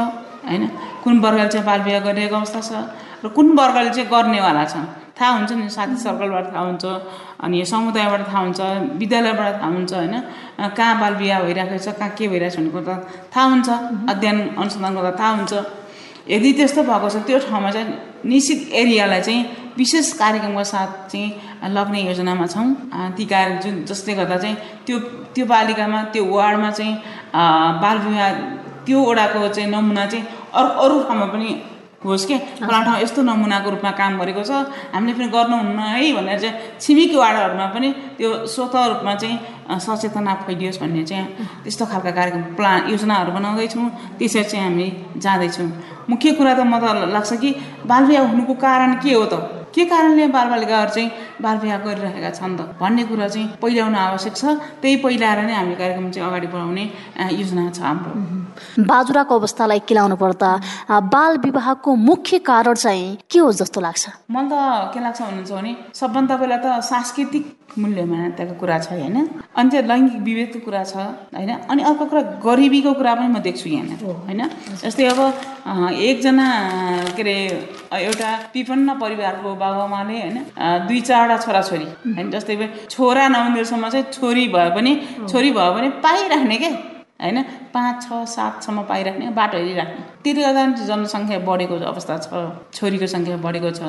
होइन? 0.49 0.63
कुन 1.05 1.15
वर्गले 1.25 1.49
चाहिँ 1.49 1.67
बाल 1.67 1.81
विवाह 1.83 2.01
गरिरहेको 2.07 2.37
अवस्था 2.37 2.61
छ? 2.61 2.73
र 3.25 3.29
कुन 3.37 3.47
वर्गले 3.59 3.91
चाहिँ 3.97 4.09
गर्नेवाला 4.11 4.65
छ? 4.65 4.77
थाहा 5.15 5.31
हुन्छ 5.31 5.53
नि 5.53 5.69
साथी 5.71 5.97
सर्कलबाट 6.03 6.47
थाहा 6.53 6.65
हुन्छ 6.67 6.85
अनि 7.45 7.65
समुदायबाट 7.65 8.23
थाहा 8.29 8.41
हुन्छ 8.45 8.61
विद्यालयबाट 8.99 9.53
थाहा 9.63 9.71
हुन्छ 9.75 9.93
होइन? 9.95 10.15
कहाँ 10.75 10.95
बाल 11.01 11.15
बिहा 11.21 11.39
भइरहेको 11.43 11.79
छ 11.79 11.95
कहाँ 11.95 12.11
के 12.19 12.29
भइरहेको 12.29 12.55
छ 12.55 12.59
भनेको 12.59 12.81
त 12.83 12.91
थाहा 13.31 13.47
हुन्छ 13.53 13.69
अध्ययन 14.11 14.39
अनुसन्धान 14.59 14.93
गर्दा 14.97 15.13
थाहा 15.21 15.31
हुन्छ। 15.39 15.53
यदि 16.35 16.51
त्यस्तो 16.59 16.83
भएको 16.83 17.09
छ 17.15 17.17
त्यो 17.27 17.39
ठाउँमा 17.47 17.71
चाहिँ 17.71 17.87
निश्चित 18.27 18.61
एरियालाई 18.73 19.21
चाहिँ 19.23 19.41
विशेष 19.79 20.13
कार्यक्रमको 20.19 20.65
साथ 20.65 20.91
चाहिँ 21.13 21.71
लग्ने 21.71 22.01
योजनामा 22.11 22.47
छौँ। 22.47 22.67
ती 23.15 23.25
कार्य 23.31 23.59
जुन 23.63 23.75
जसले 23.87 24.15
गर्दा 24.19 24.37
चाहिँ 24.43 24.57
त्यो 24.87 24.99
त्यो 25.35 25.45
बालिकामा 25.47 26.03
त्यो 26.11 26.23
वार्डमा 26.27 26.71
चाहिँ 26.71 26.95
बाल 27.83 27.97
विवाह 28.07 28.31
त्यो 28.87 28.99
वडाको 29.09 29.49
चाहिँ 29.49 29.71
नमुना 29.71 30.07
चाहिँ 30.07 30.25
अरू 30.55 30.69
अरू 30.83 31.03
ठाउँमा 31.09 31.27
पनि 31.35 31.51
होस् 32.05 32.27
कि? 32.29 32.37
फलाना 32.61 32.85
ठाउँ 32.85 33.01
यस्तो 33.01 33.23
नमुनाको 33.25 33.71
रूपमा 33.71 33.91
काम 33.97 34.13
गरेको 34.21 34.43
छ। 34.45 34.53
हामीले 34.93 35.13
पनि 35.17 35.29
गर्नुहुन्न 35.33 35.81
है 35.81 36.13
भनेर 36.13 36.39
चाहिँ 36.41 36.55
छिमेकी 36.77 37.17
वार्डहरूमा 37.17 37.67
पनि 37.73 37.89
त्यो 38.21 38.31
स्वत 38.45 38.77
रूपमा 38.93 39.15
चाहिँ 39.23 39.37
सचेतना 39.81 40.35
फैलियोस् 40.45 40.81
भन्ने 40.85 41.05
चाहिँ 41.09 41.27
त्यस्तो 41.65 41.85
खालका 41.89 42.11
कार्यक्रम 42.13 42.43
प्लान 42.61 42.93
योजनाहरू 42.93 43.33
बनाउँदैछौँ। 43.33 43.89
त्यसरी 44.21 44.45
चाहिँ 44.45 44.65
हामी 44.69 44.87
जाँदैछौँ। 45.17 45.69
मुख्य 46.11 46.33
कुरा 46.37 46.55
त 46.55 46.61
म 46.69 46.77
त 46.77 47.09
लाग्छ 47.09 47.33
कि 47.41 47.51
बालविवाह 47.89 48.29
हुनुको 48.31 48.55
कारण 48.61 49.01
के 49.01 49.13
हो 49.17 49.25
त? 49.33 49.64
के 49.75 49.85
कारणले 49.91 50.27
बालबालिकाहरू 50.31 50.91
चाहिँ 50.95 51.11
बाल 51.43 51.57
विवाह 51.59 51.79
गरिरहेका 51.85 52.31
छन् 52.39 52.57
त 52.59 52.61
भन्ने 52.81 53.03
कुरा 53.11 53.29
चाहिँ 53.29 53.47
पहिल्याउन 53.63 53.95
आवश्यक 53.95 54.35
छ। 54.37 54.45
त्यही 54.81 54.97
पहिलाएर 55.03 55.39
नै 55.47 55.55
हामी 55.55 55.75
कार्यक्रम 55.75 56.11
चाहिँ 56.15 56.29
अगाडि 56.29 56.47
बढाउने 56.55 56.85
योजना 57.35 57.63
छ 57.75 57.81
हाम्रो। 57.83 58.13
बाजुराको 58.87 59.35
अवस्थालाई 59.35 59.81
केलाउनु 59.89 60.17
पर्दा 60.17 60.51
बाल 61.11 61.33
विवाहको 61.43 61.91
मुख्य 61.91 62.39
कारण 62.47 62.75
चाहिँ 62.75 63.19
के 63.27 63.39
हो 63.43 63.51
जस्तो 63.51 63.81
लाग्छ? 63.83 64.05
मलाई 64.31 64.47
त 64.47 64.95
के 64.95 65.01
लाग्छ 65.03 65.21
भन्नुहुन्छ 65.21 65.53
भने 65.53 65.73
सबभन्दा 65.91 66.35
पहिला 66.39 66.57
त 66.63 66.67
सांस्कृतिक 66.87 67.45
मूल्य 67.75 68.05
मान्यताको 68.07 68.55
कुरा 68.55 68.79
छ 68.79 68.95
होइन। 68.95 69.17
अनि 69.59 69.69
त्यो 69.71 69.83
लैङ्गिक 69.91 70.23
विभेदको 70.23 70.59
कुरा 70.63 70.83
छ 70.87 70.95
होइन। 71.35 71.51
अनि 71.67 71.83
अर्को 71.83 72.05
कुरा 72.07 72.23
गरिबीको 72.47 72.93
कुरा 72.95 73.13
पनि 73.19 73.29
म 73.35 73.43
देख्छु 73.43 73.67
यहाँनिर 73.75 73.99
होइन। 74.07 74.43
जस्तै 74.87 75.05
अब 75.11 75.19
एकजना 75.99 76.47
के 77.19 77.23
अरे 77.25 77.37
एउटा 78.07 78.31
विपन्न 78.55 78.89
परिवारको 79.03 79.49
बाबामाले 79.65 80.17
होइन 80.21 80.39
दुई 80.87 81.01
चारवटा 81.09 81.37
छोराछोरी। 81.45 81.87
होइन 82.17 82.31
जस्तै 82.31 82.55
छोरा 82.89 83.29
नहुँदैसम्म 83.29 83.89
चाहिँ 83.89 84.07
छोरी 84.13 84.45
भए 84.55 84.71
पनि 84.77 84.93
छोरी 85.31 85.51
भयो 85.53 85.71
भने 85.75 85.89
पाइराख्ने 86.05 86.59
के? 86.65 86.73
होइन 87.15 87.39
पाँच 87.75 87.97
छ 88.03 88.09
सातसम्म 88.29 88.83
पाइराख्ने 88.91 89.27
बाटो 89.39 89.57
हेरिराख्ने। 89.59 90.03
त्यसले 90.23 90.43
गर्दा 90.45 90.63
जनसङ्ख्या 90.89 91.39
बढेको 91.47 91.75
अवस्था 91.91 92.15
छ 92.25 92.27
छोरीको 92.75 93.07
सङ्ख्या 93.07 93.37
बढेको 93.39 93.71
छ। 93.71 93.83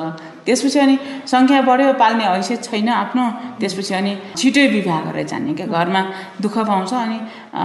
त्यसपछि 0.46 0.78
अनि 0.78 0.94
सङ्ख्या 1.32 1.60
बढ्यो 1.68 1.92
पाल्ने 2.02 2.24
हैसियत 2.24 2.60
छैन 2.70 2.88
आफ्नो। 3.02 3.24
त्यसपछि 3.60 3.94
अनि 3.98 4.12
छिटै 4.38 4.66
विवाह 4.76 4.98
गरेर 5.06 5.26
जाने 5.26 5.52
क्या 5.58 5.66
घरमा 5.66 6.02
दुःख 6.40 6.56
पाउँछ 6.70 6.92
अनि 6.94 7.18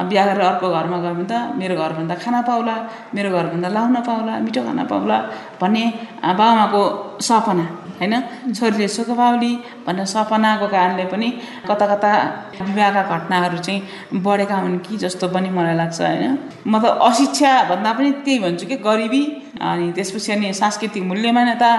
बिहा 0.09 0.23
गरेर 0.25 0.43
अर्को 0.49 0.67
घरमा 0.77 0.97
गयो 1.03 1.13
भने 1.13 1.25
त 1.29 1.33
मेरो 1.59 1.75
घरभन्दा 1.77 2.15
खाना 2.23 2.41
पाउला 2.49 2.75
मेरो 3.15 3.29
घरभन्दा 3.29 3.69
लाउन 3.77 3.95
पाउला 4.09 4.33
मिठो 4.45 4.61
खाना 4.67 4.83
पाउला 4.91 5.17
भन्ने 5.61 5.83
बाबामाको 6.25 6.81
सपना 7.21 7.65
होइन? 7.99 8.13
छोरीले 8.57 8.87
सुख 8.87 9.09
पाउली 9.17 9.51
भनेर 9.85 10.05
सपनाको 10.05 10.67
कारणले 10.67 11.05
पनि 11.13 11.29
कता 11.69 11.85
कता 11.91 12.11
विवाहका 12.61 13.01
घटनाहरू 13.17 13.57
चाहिँ 13.57 14.21
बढेका 14.25 14.55
हुन् 14.63 14.77
कि 14.85 14.97
जस्तो 15.03 15.27
पनि 15.33 15.49
मलाई 15.49 15.75
लाग्छ 15.81 16.01
होइन? 16.01 16.37
म 16.67 16.73
त 16.81 16.85
अशिक्षा 17.07 17.51
भन्दा 17.69 17.91
पनि 17.93 18.09
त्यही 18.25 18.39
भन्छु 18.43 18.65
कि 18.67 18.75
गरिबी 18.87 19.23
अनि 19.61 19.91
त्यसपछि 19.95 20.31
अनि 20.31 20.53
सांस्कृतिक 20.61 21.03
मूल्य 21.03 21.31
मान्यता 21.37 21.71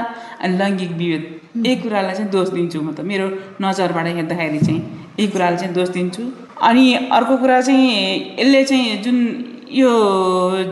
अनि 0.43 0.53
लैङ्गिक 0.59 0.91
विभेद 1.01 1.67
यही 1.67 1.77
कुरालाई 1.83 2.15
चाहिँ 2.15 2.31
दोष 2.31 2.49
दिन्छु 2.57 2.79
म 2.81 2.95
त। 2.95 3.01
मेरो 3.11 3.27
नजरबाट 3.63 4.07
हेर्दाखेरि 4.07 4.61
चाहिँ 4.67 4.81
यही 5.19 5.27
कुरालाई 5.29 5.59
चाहिँ 5.59 5.75
दोष 5.75 5.89
दिन्छु। 5.97 6.23
अनि 6.69 6.85
अर्को 7.11 7.37
कुरा 7.43 7.61
चाहिँ 7.61 7.87
यसले 8.39 8.63
चाहिँ 8.65 9.03
जुन 9.05 9.19
यो 9.73 9.91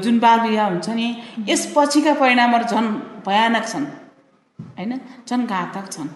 जुन 0.05 0.19
बाल 0.21 0.39
विवाह 0.41 0.67
हुन्छ 0.71 0.89
नि 0.95 1.07
यसपछिका 1.49 2.13
परिणामहरू 2.21 2.65
झन् 2.71 2.89
भयानक 3.27 3.67
छन्। 3.67 3.85
होइन? 4.81 4.93
झन् 5.29 5.47
घातक 5.47 5.85
छन्। 5.93 6.09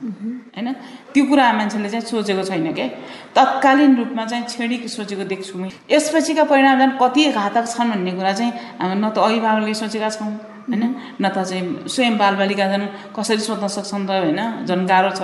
होइन? 0.57 0.69
त्यो 1.13 1.23
कुरा 1.29 1.53
मान्छेले 1.53 1.89
चाहिँ 1.93 2.07
सोचेको 2.09 2.43
छैन 2.49 2.73
क्या 2.73 2.89
तत्कालीन 3.37 3.93
रूपमा 3.97 4.25
चाहिँ 4.25 4.45
छेडिक 4.49 4.89
सोचेको 4.89 5.25
देख्छु 5.33 5.55
म। 5.59 5.69
यसपछिका 5.91 6.45
परिणाम 6.51 6.79
झन् 6.81 6.97
कति 7.01 7.23
घातक 7.33 7.65
छन् 7.69 7.91
भन्ने 7.93 8.13
कुरा 8.19 8.33
चाहिँ 8.33 8.53
न 8.97 9.05
त 9.13 9.19
अभिभावकले 9.19 9.75
सोचेका 9.75 10.11
छौँ। 10.11 10.33
होइन? 10.69 10.85
न 11.21 11.25
त 11.29 11.45
चाहिँ 11.45 11.89
स्वयं 11.89 12.17
बालबालिका 12.19 12.67
झन् 12.73 12.87
कसरी 13.17 13.43
सोध्न 13.45 13.67
सक्छन् 13.69 14.07
त 14.07 14.11
होइन? 14.11 14.41
झन् 14.69 14.87
गाह्रो 14.87 15.11
छ। 15.19 15.23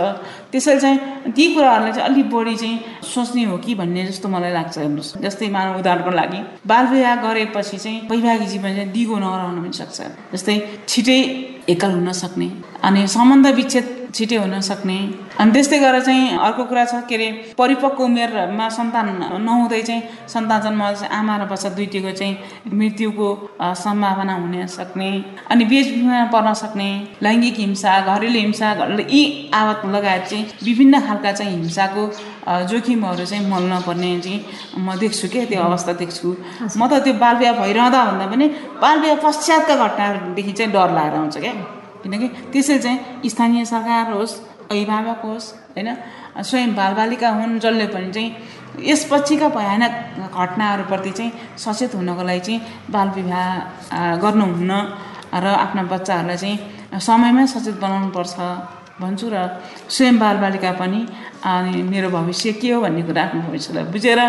त्यसैले 0.52 0.80
चाहिँ 0.80 0.98
ती 1.32 1.44
कुराहरूलाई 1.54 1.92
चाहिँ 1.92 2.08
अलिक 2.08 2.26
बढी 2.30 2.56
चाहिँ 2.56 2.76
सोच्ने 3.04 3.44
हो 3.44 3.56
कि 3.58 3.74
भन्ने 3.74 4.06
जस्तो 4.06 4.28
मलाई 4.28 4.52
लाग्छ 4.52 4.78
हेर्नुहोस्। 4.78 5.16
जस्तै 5.24 5.48
मानव 5.48 5.78
उदाहरणको 5.78 6.10
लागि 6.10 6.40
बालविवाह 6.66 7.14
गरेपछि 7.24 7.78
चाहिँ 7.78 7.98
वैवाहिक 8.10 8.48
जीवन 8.48 8.74
चाहिँ 8.74 8.90
दिगो 8.92 9.16
नरहन 9.18 9.58
पनि 9.62 9.72
सक्छ। 9.72 9.98
जस्तै 10.34 10.56
छिटै 10.88 11.20
एकल 11.68 11.90
हुन 11.92 12.12
सक्ने 12.12 12.48
अनि 12.82 13.06
सम्बन्ध 13.06 13.46
विच्छेद 13.46 13.86
छिटै 14.14 14.36
हुन 14.36 14.60
सक्ने। 14.60 14.98
अनि 15.40 15.50
त्यस्तै 15.52 15.78
गरेर 15.78 16.02
चाहिँ 16.02 16.38
अर्को 16.46 16.64
कुरा 16.70 16.84
छ 16.84 16.94
के 17.08 17.14
अरे 17.14 17.28
परिपक्व 17.58 18.02
उमेरमा 18.04 18.68
सन्तान 18.68 19.06
नहुँदै 19.46 19.82
चाहिँ 19.88 20.02
सन्तान 20.28 20.60
जन्म 20.60 20.82
आमा 21.18 21.34
र 21.36 21.44
बच्चा 21.52 21.68
दुइटैको 21.78 22.10
चाहिँ 22.18 22.34
मृत्युको 22.74 23.28
सम्भावना 23.84 24.34
हुन 24.34 24.66
सक्ने। 24.66 25.10
अनि 25.50 25.64
बेचबिखनमा 25.64 26.24
पर्न 26.34 26.52
सक्ने। 26.62 26.90
लैङ्गिक 27.22 27.56
हिंसा 27.64 27.92
घरेलु 28.10 28.38
हिंसा 28.38 28.74
घरेलु 28.74 29.02
यी 29.14 29.22
आवत 29.54 29.80
लगायत 29.94 30.24
चाहिँ 30.30 30.44
विभिन्न 30.64 31.00
खालका 31.06 31.32
चाहिँ 31.32 31.56
हिंसाको 31.56 32.02
जोखिमहरू 32.70 33.24
चाहिँ 33.24 33.46
मल्न 33.50 33.80
पर्ने 33.86 34.10
चाहिँ 34.20 34.38
म 34.78 34.96
देख्छु 34.98 35.28
क्या 35.32 35.44
त्यो 35.50 35.62
अवस्था 35.62 35.92
देख्छु। 36.02 36.28
म 36.76 36.88
त 36.88 37.02
त्यो 37.04 37.14
बालविवाह 37.22 37.54
भइरहँदा 37.60 38.00
भन्दा 38.04 38.26
पनि 38.32 38.46
बालविवाह 38.82 39.18
पश्चातका 39.24 39.74
घटनाहरूदेखि 39.76 40.52
चाहिँ 40.52 40.72
डर 40.72 40.88
लागेर 40.96 41.14
आउँछ 41.20 41.36
क्या। 41.38 41.54
किनकि 42.02 42.28
त्यसरी 42.52 42.78
चाहिँ 42.78 43.28
स्थानीय 43.30 43.64
सरकार 43.64 44.12
होस् 44.12 44.34
अभिभावक 44.70 45.20
होस् 45.24 45.52
होइन 45.70 45.88
स्वयं 46.40 46.74
बालबालिका 46.74 47.28
हुन् 47.30 47.58
जसले 47.58 47.86
पनि 47.86 48.10
चाहिँ 48.12 48.30
यसपछिका 48.80 49.48
भयानक 49.50 49.92
घटनाहरूप्रति 50.32 51.10
चाहिँ 51.10 51.32
सचेत 51.58 51.94
हुनको 51.94 52.22
लागि 52.22 52.40
चाहिँ 52.40 52.60
बालविवाह 52.90 54.16
गर्नुहुन्न 54.16 54.72
र 55.36 55.46
आफ्ना 55.56 55.82
बच्चाहरूलाई 55.84 56.36
चाहिँ 56.36 57.00
समयमै 57.00 57.46
सचेत 57.46 57.76
बनाउनुपर्छ 57.80 58.36
भन्छु 59.00 59.26
र 59.32 59.36
स्वयं 59.88 60.18
बालबालिका 60.18 60.72
पनि 60.76 61.00
अनि 61.42 61.82
मेरो 61.82 62.08
भविष्य 62.10 62.52
के 62.52 62.70
हो 62.70 62.80
भन्ने 62.80 63.02
कुरा 63.02 63.22
आफ्नो 63.22 63.40
भविष्यलाई 63.42 63.84
बुझेर 63.90 64.20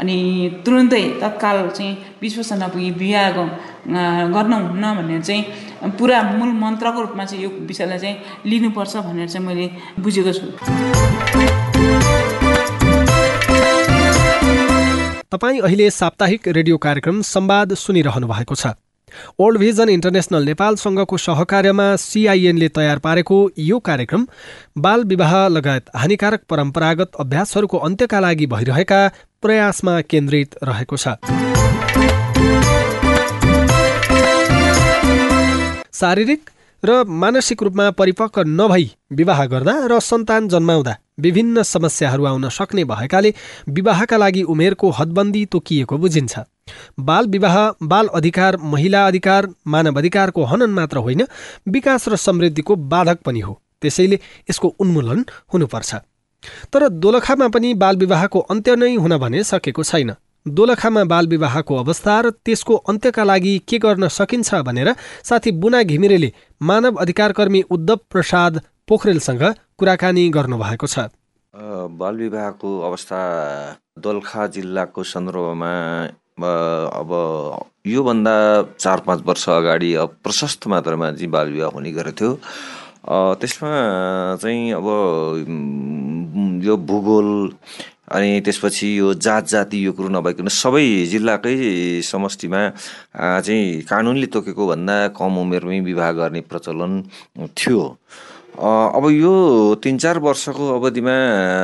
अनि 0.00 0.16
तुरुन्तै 0.64 1.02
तत्काल 1.20 1.58
चाहिँ 1.68 1.94
वर्ष 2.20 2.52
नपुगी 2.52 2.90
बिहा 3.00 3.22
गर्नुहुन्न 4.34 4.84
भनेर 4.96 5.22
चाहिँ 5.22 5.90
पुरा 5.98 6.22
मूल 6.22 6.50
मन्त्रको 6.60 7.00
रूपमा 7.00 7.24
चाहिँ 7.24 7.44
यो 7.44 7.50
विषयलाई 7.68 7.98
चाहिँ 7.98 8.16
लिनुपर्छ 8.46 8.96
भनेर 8.96 9.28
चाहिँ 9.28 9.46
मैले 9.46 9.66
बुझेको 10.00 10.32
छु। 10.32 10.46
तपाईँ 15.32 15.60
अहिले 15.60 15.90
साप्ताहिक 15.90 16.48
रेडियो 16.48 16.76
कार्यक्रम 16.76 17.22
संवाद 17.22 17.74
सुनिरहनु 17.74 18.26
भएको 18.26 18.54
छ। 18.54 18.74
ओल्ड 19.40 19.58
भिजन 19.58 19.88
इन्टरनेसनल 19.88 20.44
नेपालसँगको 20.44 21.16
सहकार्यमा 21.16 21.86
सिआइएनले 21.96 22.68
तयार 22.68 22.98
पारेको 22.98 23.38
यो 23.58 23.78
कार्यक्रम 23.78 24.26
बाल 24.78 25.04
विवाह 25.04 25.32
लगायत 25.48 25.90
हानिकारक 25.96 26.42
परम्परागत 26.50 27.10
अभ्यासहरूको 27.20 27.76
अन्त्यका 27.78 28.20
लागि 28.20 28.46
भइरहेका 28.46 29.00
प्रयासमा 29.42 30.00
केन्द्रित 30.10 30.54
रहेको 30.62 30.96
छ। 30.96 31.59
शारीरिक 35.92 36.50
र 36.82 37.04
मानसिक 37.04 37.62
रूपमा 37.62 37.90
परिपक्व 37.90 38.42
नभई 38.46 38.90
विवाह 39.12 39.44
गर्दा 39.46 39.72
र 39.86 39.98
सन्तान 40.00 40.48
जन्माउँदा 40.48 40.96
विभिन्न 41.18 41.62
समस्याहरू 41.62 42.24
आउन 42.24 42.48
सक्ने 42.48 42.84
भएकाले 42.84 43.32
विवाहका 43.68 44.16
लागि 44.16 44.42
उमेरको 44.42 44.90
हदबन्दी 44.90 45.44
तोकिएको 45.46 45.98
बुझिन्छ। 45.98 46.38
बाल 47.00 47.26
विवाह 47.26 47.56
बाल 47.82 48.06
अधिकार 48.14 48.56
महिला 48.56 49.06
अधिकार 49.06 49.48
मानव 49.66 49.98
अधिकारको 49.98 50.44
हनन 50.44 50.70
मात्र 50.70 50.98
होइन 50.98 51.26
विकास 51.68 52.08
र 52.08 52.16
समृद्धिको 52.16 52.76
बाधक 52.76 53.20
पनि 53.24 53.40
हो। 53.40 53.60
त्यसैले 53.82 54.18
यसको 54.50 54.68
उन्मूलन 54.80 55.24
हुनुपर्छ। 55.52 55.94
तर 56.72 56.88
दोलखामा 56.88 57.48
पनि 57.48 57.74
बाल 57.74 57.96
विवाहको 57.96 58.38
अन्त्य 58.50 58.76
नै 58.76 58.94
हुन 58.94 59.16
भने 59.18 59.44
सकेको 59.44 59.82
छैन। 59.82 60.14
दोलखामा 60.50 61.04
बाल 61.04 61.26
विवाहको 61.26 61.76
अवस्था 61.76 62.20
र 62.20 62.30
त्यसको 62.44 62.74
अन्त्यका 62.90 63.24
लागि 63.24 63.54
के 63.68 63.78
गर्न 63.78 64.08
सकिन्छ 64.10 64.54
भनेर 64.66 64.94
साथी 65.24 65.50
बुना 65.62 65.82
घिमिरेले 65.82 66.32
मानव 66.60 66.96
अधिकार 67.02 67.32
कर्मी 67.32 67.62
उद्धव 67.70 67.98
प्रसाद 68.10 68.60
पोखरेलसँग 68.88 69.44
कुराकानी 69.78 70.28
गर्नुभएको 70.30 70.86
छ। 70.86 71.08
बाल 72.00 72.16
विवाहको 72.16 72.68
अवस्था 72.88 73.20
दोलखा 73.98 74.46
जिल्लाको 74.56 75.02
सन्दर्भमा 75.04 75.72
अब 76.40 77.10
योभन्दा 77.86 78.36
चार 78.78 79.00
पाँच 79.06 79.22
वर्ष 79.26 79.48
अगाडि 79.48 79.92
अब 80.02 80.16
प्रशस्त 80.24 80.66
मात्रामा 80.68 81.10
चाहिँ 81.12 81.30
बाल 81.30 81.48
विवाह 81.52 81.70
हुने 81.74 81.92
गरेको 81.92 82.12
थियो 82.20 82.32
त्यसमा 83.40 83.72
चाहिँ 84.42 84.72
अब 84.72 84.86
यो 86.64 86.76
भूगोल 86.88 87.28
अनि 88.10 88.40
त्यसपछि 88.44 88.88
यो 88.98 89.12
जात 89.14 89.44
जाति 89.48 89.84
यो 89.86 89.92
कुरो 89.92 90.08
नभइकन 90.08 90.48
सबै 90.50 90.86
जिल्लाकै 91.06 91.54
समष्टिमा 92.02 92.60
चाहिँ 93.14 93.82
कानुनले 93.86 94.26
तोकेको 94.34 94.66
भन्दा 94.66 94.96
कम 95.14 95.38
उमेरमै 95.38 95.78
विवाह 95.80 96.10
गर्ने 96.18 96.40
प्रचलन 96.50 96.92
थियो। 97.58 97.82
अब 98.60 99.08
यो 99.10 99.74
तिन 99.82 99.98
चार 99.98 100.18
वर्षको 100.18 100.68
अवधिमा 100.74 101.12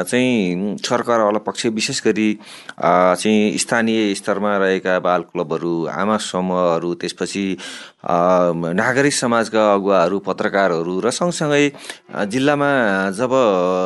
चाहिँ 0.09 0.77
सरकारवाला 0.81 1.39
पक्ष 1.45 1.67
विशेष 1.77 2.01
गरी 2.05 2.33
चाहिँ 2.81 3.59
स्थानीय 3.59 4.15
स्तरमा 4.15 4.57
रहेका 4.57 4.99
बाल 5.05 5.23
क्लबहरू 5.33 5.75
आमा 5.93 6.17
समूहहरू 6.17 6.95
त्यसपछि 6.95 7.45
नागरिक 8.81 9.13
समाजका 9.13 9.73
अगुवाहरू 9.75 10.19
पत्रकारहरू 10.25 10.99
र 11.01 11.11
सँगसँगै 11.11 11.69
जिल्लामा 12.33 12.71
जब 13.13 13.33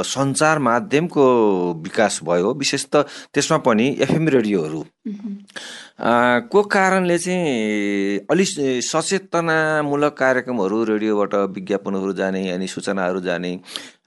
सञ्चार 0.06 0.58
माध्यमको 0.60 1.26
विकास 1.82 2.20
भयो 2.24 2.54
विशेष 2.54 2.84
त 2.94 3.06
त्यसमा 3.34 3.58
पनि 3.66 3.86
एफएम 4.00 4.28
रेडियोहरू। 4.28 4.84
को 6.02 6.62
कारणले 6.64 7.16
चाहिँ 7.18 8.18
अलिक 8.30 8.48
सचेतनामूलक 8.82 10.12
कार्यक्रमहरू 10.18 10.84
रेडियोबाट 10.84 11.34
विज्ञापनहरू 11.54 12.12
जाने 12.12 12.48
अनि 12.50 12.66
सूचनाहरू 12.66 13.20
जाने 13.20 13.52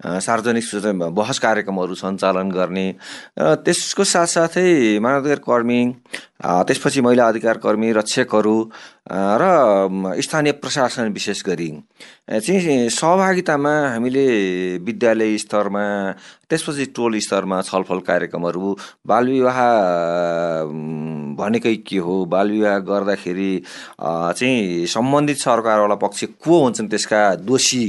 सार्वजनिक 0.04 0.64
सूचना 0.64 1.10
बहस 1.12 1.40
कार्यक्रमहरू 1.40 1.96
सञ्चालन 1.96 2.50
गर्ने 2.52 2.92
त्यसको 3.38 4.04
साथसाथै 4.06 5.00
मानवाधिकार 5.00 5.40
कर्मी 5.40 5.82
त्यसपछि 6.42 7.02
महिला 7.02 7.28
अधिकार 7.28 7.58
कर्मी 7.58 7.92
रक्षकहरू 7.94 8.56
र 9.40 10.18
स्थानीय 10.22 10.52
प्रशासन 10.54 11.12
विशेष 11.14 11.44
गरी 11.46 11.70
चाहिँ 12.30 12.90
सहभागितामा 12.90 13.74
हामीले 13.88 14.28
विद्यालय 14.84 15.38
स्तरमा 15.38 15.86
त्यसपछि 16.50 16.86
टोल 16.96 17.20
स्तरमा 17.20 17.62
छलफल 17.62 18.00
कार्यक्रमहरू 18.08 18.76
बालविवाह 19.08 19.60
भनेकै 21.38 21.76
के 21.88 21.98
हो? 21.98 22.26
बालविवाह 22.26 22.78
गर्दाखेरि 22.90 23.52
चाहिँ 24.00 24.86
सम्बन्धित 24.88 25.38
सरकारवाला 25.38 25.96
पक्ष 25.96 26.24
को 26.44 26.54
हुन्छन् 26.64 26.90
त्यसका 26.90 27.22
दोषी 27.44 27.84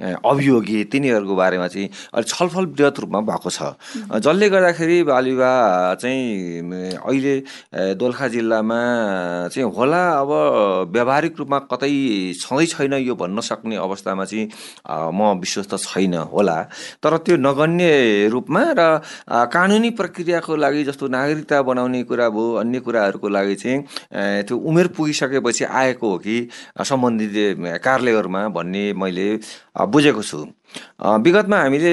अभियोगी 0.00 0.84
तिनीहरूको 0.92 1.34
बारेमा 1.36 1.66
चाहिँ 1.66 1.88
अलिक 2.14 2.28
छलफल 2.28 2.66
वृहत 2.68 3.00
रूपमा 3.00 3.20
भएको 3.30 3.50
छ। 3.50 3.60
जसले 4.18 4.48
गर्दाखेरि 4.50 5.02
बालविवाह 5.04 5.94
चाहिँ 5.94 6.26
अहिले 7.00 7.34
दोलखा 7.94 8.28
जिल्लामा 8.28 8.80
चाहिँ 9.52 9.70
होला 9.76 10.02
अब 10.20 10.30
व्यावहारिक 10.92 11.34
रूपमा 11.38 11.58
कतै 11.72 11.92
छँदै 12.40 12.66
छैन 12.66 12.94
यो 13.00 13.14
भन्न 13.14 13.40
सक्ने 13.40 13.76
अवस्थामा 13.76 14.24
चाहिँ 14.24 14.48
म 15.14 15.38
विश्वस्त 15.40 15.74
छैन 15.76 16.14
होला। 16.32 16.56
तर 17.02 17.16
त्यो 17.24 17.36
नगण्य 17.36 18.28
रूपमा 18.32 18.62
र 18.78 18.80
कानुनी 19.52 19.90
प्रक्रियाको 19.98 20.56
लागि 20.56 20.84
जस्तो 20.84 21.08
नागरिकता 21.08 21.62
बनाउने 21.62 22.02
कुरा 22.04 22.28
भयो 22.28 22.54
अन्य 22.62 22.80
कुराहरूको 22.80 23.28
लागि 23.36 23.54
चाहिँ 23.54 24.42
त्यो 24.42 24.56
उमेर 24.64 24.86
पुगिसकेपछि 24.96 25.64
आएको 25.64 26.10
हो 26.10 26.18
कि 26.18 26.36
सम्बन्धित 26.82 27.32
कार्यालयहरूमा 27.84 28.48
भन्ने 28.50 28.84
मैले 28.94 29.28
बुझेको 29.76 30.22
छु। 30.22 30.38
विगतमा 31.24 31.56
हामीले 31.62 31.92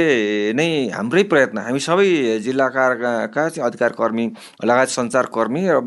नै 0.58 0.68
हाम्रै 0.92 1.24
प्रयत्न 1.32 1.58
हामी 1.68 1.80
सबै 1.80 2.40
जिल्लाका 2.44 2.84
चाहिँ 3.30 3.64
अधिकार 3.64 3.92
कर्मी 4.00 4.26
लगायत 4.66 4.90
सञ्चारकर्मी 4.90 5.62
र 5.68 5.80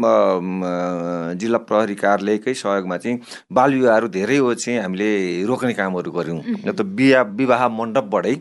जिल्ला 1.41 1.59
प्रहरी 1.67 1.95
कार्यालयकै 1.95 2.55
सहयोगमा 2.55 2.97
चाहिँ 2.97 3.19
बाल 3.53 3.71
विवाहहरू 3.75 4.09
धेरै 4.09 4.37
हो 4.39 4.55
चाहिँ 4.55 4.79
हामीले 4.81 5.09
रोक्ने 5.45 5.73
कामहरू 5.75 6.11
गऱ्यौँ। 6.13 6.41
त 6.73 6.81
बिहा 6.97 7.21
विवाह 7.37 7.63
मण्डपबाटै 7.69 8.35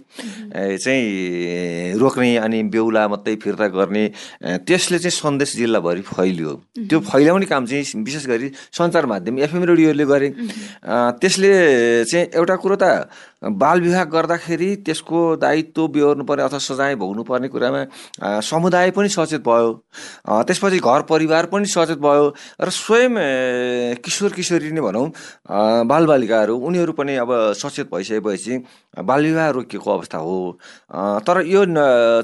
चाहिँ 0.78 1.98
रोक्ने 2.00 2.30
अनि 2.38 2.64
बेहुला 2.70 3.08
मात्रै 3.08 3.36
फिर्ता 3.44 3.68
गर्ने 3.76 4.04
त्यसले 4.68 4.98
चाहिँ 5.00 5.16
सन्देश 5.16 5.56
जिल्लाभरि 5.58 6.02
फैलियो। 6.06 6.52
त्यो 6.86 7.00
फैलाउने 7.02 7.46
काम 7.50 7.66
चाहिँ 7.66 8.04
विशेष 8.04 8.26
गरी 8.28 8.48
सञ्चार 8.78 9.06
माध्यम 9.06 9.40
एफएम 9.40 9.64
रेडियोले 9.64 10.06
गरे। 10.06 10.30
त्यसले 11.20 11.52
चाहिँ 12.06 12.26
एउटा 12.36 12.56
कुरो 12.62 12.78
त 12.78 13.10
बाल 13.46 13.82
विवाह 13.82 14.04
गर्दाखेरि 14.10 14.76
त्यसको 14.86 15.20
दायित्व 15.38 15.88
बिहोर्नु 15.88 16.24
पर्ने 16.26 16.44
अथवा 16.44 16.60
सजाय 16.60 16.96
भोग्नु 16.96 17.24
पर्ने 17.24 17.48
कुरामा 17.48 18.42
समुदाय 18.42 18.92
पनि 18.92 19.10
सचेत 19.10 19.42
भयो। 19.48 19.72
त्यसपछि 20.28 20.80
घर 20.80 21.02
परिवार 21.10 21.46
पनि 21.54 21.66
सचेत 21.66 21.98
भयो 22.02 22.34
र 22.62 22.70
स्वयं 22.70 23.14
किशोर 24.02 24.32
किशोरी 24.34 24.72
नै 24.72 24.82
भनौँ 24.82 25.06
बालबालिकाहरू 25.86 26.56
उनीहरू 26.58 26.94
पनि 26.98 27.16
अब 27.22 27.54
सचेत 27.54 27.94
भइसकेपछि 27.94 28.58
बालविवाह 29.06 29.50
रोकिएको 29.50 29.92
अवस्था 29.94 30.18
हो। 30.18 30.38
तर 31.22 31.42
यो 31.46 31.66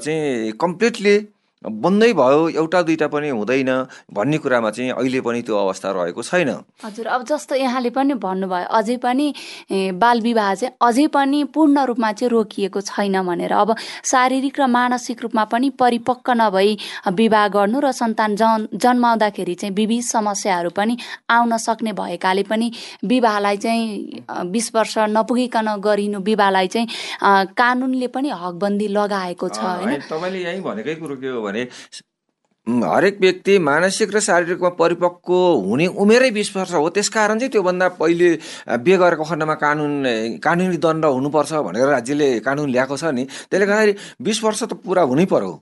चाहिँ 0.02 0.52
कम्प्लिटली 0.58 1.16
बन्दै 1.62 2.12
भयो 2.12 2.48
एउटा 2.50 2.80
दुइटा 2.82 3.06
पनि 3.06 3.28
हुँदैन 3.30 3.70
भन्ने 4.12 4.38
कुरामा 4.38 4.70
चाहिँ 4.70 4.90
अहिले 4.92 5.20
पनि 5.20 5.42
त्यो 5.42 5.56
अवस्था 5.56 5.90
रहेको 5.90 6.22
छैन। 6.22 6.50
हजुर 6.84 7.06
अब 7.06 7.24
जस्तो 7.24 7.54
यहाँले 7.54 7.90
पनि 7.90 8.14
भन्नुभयो 8.18 8.66
अझै 8.66 8.96
पनि 8.98 9.26
बाल 9.94 10.20
विवाह 10.20 10.54
चाहिँ 10.54 10.74
अझै 10.82 11.06
पनि 11.14 11.44
पूर्ण 11.54 11.84
रूपमा 11.86 12.12
चाहिँ 12.12 12.30
रोकिएको 12.30 12.80
छैन 12.82 13.22
भनेर। 13.22 13.52
अब 13.52 13.74
शारीरिक 14.04 14.60
र 14.60 14.66
मानसिक 14.66 15.22
रूपमा 15.22 15.44
पनि 15.44 15.70
परिपक्व 15.78 16.32
नभई 16.32 16.76
विवाह 17.14 17.48
गर्नु 17.48 17.80
र 17.80 17.92
सन्तान 17.92 18.36
जन् 18.36 18.66
जन्माउँदाखेरि 18.74 19.54
चाहिँ 19.54 19.74
विविध 19.74 20.02
समस्याहरू 20.02 20.70
पनि 20.74 20.96
आउन 21.30 21.56
सक्ने 21.58 21.92
भएकाले 21.92 22.42
पनि 22.50 22.72
विवाहलाई 23.06 23.56
चाहिँ 23.56 24.50
बिस 24.50 24.74
वर्ष 24.74 24.94
नपुगिकन 25.14 25.68
गरिनु 25.78 26.18
विवाहलाई 26.20 26.68
चाहिँ 26.68 26.88
कानुनले 27.54 28.06
पनि 28.10 28.28
हकबन्दी 28.34 28.88
लगाएको 28.88 29.48
छ 29.48 29.58
होइन? 29.62 30.10
तपाईँले 30.10 30.42
यहीँ 30.42 30.62
भनेकै 30.62 30.94
कुरो 30.98 31.16
के 31.16 31.28
हो 31.28 31.42
भने 31.52 31.68
हरेक 32.66 33.16
व्यक्ति 33.20 33.58
मानसिक 33.58 34.14
र 34.14 34.20
शारीरिकमा 34.22 34.68
परिपक्व 34.78 35.32
हुने 35.66 35.86
उमेरै 35.98 36.30
बिस 36.30 36.54
वर्ष 36.56 36.72
हो। 36.72 36.88
त्यसकारण 36.94 37.38
चाहिँ 37.38 37.50
त्योभन्दा 37.50 37.88
पहिले 37.98 38.28
बिहे 38.86 38.96
गरेको 39.02 39.24
खण्डमा 39.26 39.54
कानुन 39.58 40.38
कानुनी 40.38 40.76
दण्ड 40.78 41.04
हुनुपर्छ 41.04 41.52
भनेर 41.66 41.88
राज्यले 41.90 42.28
कानुन 42.46 42.70
ल्याएको 42.70 42.96
छ 42.96 43.04
नि। 43.10 43.24
त्यसले 43.50 43.66
गर्दाखेरि 43.66 43.94
बिस 44.22 44.38
वर्ष 44.44 44.62
त 44.62 44.72
पुरा 44.78 45.02
हुनै 45.10 45.26
पर्यो। 45.26 45.52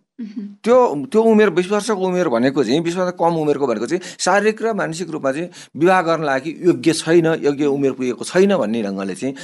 त्यो 0.65 0.77
त्यो 1.13 1.23
उमेर 1.23 1.51
बिस 1.57 1.71
वर्षको 1.71 2.07
उमेर 2.07 2.29
भनेको 2.29 2.65
चाहिँ 2.65 2.81
बिस 2.85 2.97
वर्ष 2.97 3.13
कम 3.21 3.35
उमेरको 3.41 3.67
भनेको 3.67 3.87
चाहिँ 3.87 4.03
शारीरिक 4.21 4.63
र 4.63 4.73
मानसिक 4.77 5.11
रूपमा 5.11 5.33
चाहिँ 5.33 5.49
विवाह 5.81 6.01
गर्न 6.09 6.25
लागि 6.25 6.51
योग्य 6.67 6.93
छैन 6.93 7.27
योग्य 7.41 7.67
उमेर 7.67 7.93
पुगेको 7.97 8.25
छैन 8.25 8.57
भन्ने 8.57 8.83
ढङ्गले 8.83 9.15
चाहिँ 9.15 9.35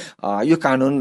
यो 0.49 0.55
कानुन 0.61 0.93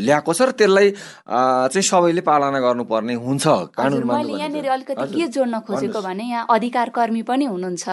ल्याएको 0.00 0.32
छ 0.32 0.40
र 0.42 0.50
त्यसलाई 0.56 0.90
चाहिँ 0.90 1.82
सबैले 1.84 2.20
पालना 2.24 2.60
गर्नुपर्ने 2.60 3.14
हुन्छ 3.20 3.44
कानुन 3.76 4.02
मैले 4.08 4.32
यहाँनिर 4.40 4.68
अलिकति 4.68 5.04
के 5.12 5.26
जोड्न 5.36 5.60
खोजेको 5.68 6.00
भने 6.00 6.24
यहाँ 6.24 6.46
अधिकार 6.50 6.88
कर्मी 6.96 7.22
पनि 7.28 7.44
हुनुहुन्छ। 7.44 7.84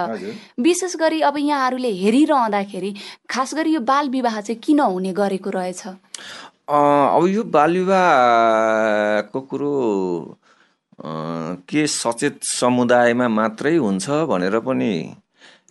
विशेष 0.60 0.96
गरी 0.96 1.22
अब 1.28 1.38
यहाँहरूले 1.38 1.92
हेरिरहँदाखेरि 1.92 2.94
खास 3.30 3.54
गरी 3.56 3.74
यो 3.74 3.80
बाल 3.84 4.10
विवाह 4.10 4.40
चाहिँ 4.42 4.60
किन 4.64 4.80
हुने 4.80 5.12
गरेको 5.14 5.50
रहेछ? 5.50 5.82
अब 6.68 7.24
यो 7.28 7.44
बाल 7.44 7.72
विवाहको 7.78 9.40
कुरो 9.42 9.72
के 11.00 11.86
सचेत 11.88 12.40
समुदायमा 12.44 13.28
मात्रै 13.28 13.76
हुन्छ 13.76 14.10
भनेर 14.10 14.60
पनि 14.60 14.94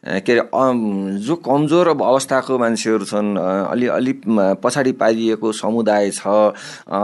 के 0.06 0.32
अरे 0.32 1.18
जो 1.18 1.34
कमजोर 1.36 1.88
अवस्थाको 1.90 2.58
मान्छेहरू 2.58 3.04
छन् 3.04 3.36
अलि 3.36 3.86
अलि 3.88 4.12
पछाडि 4.62 4.92
पारिएको 4.94 5.52
समुदाय 5.52 6.10
छ 6.10 6.22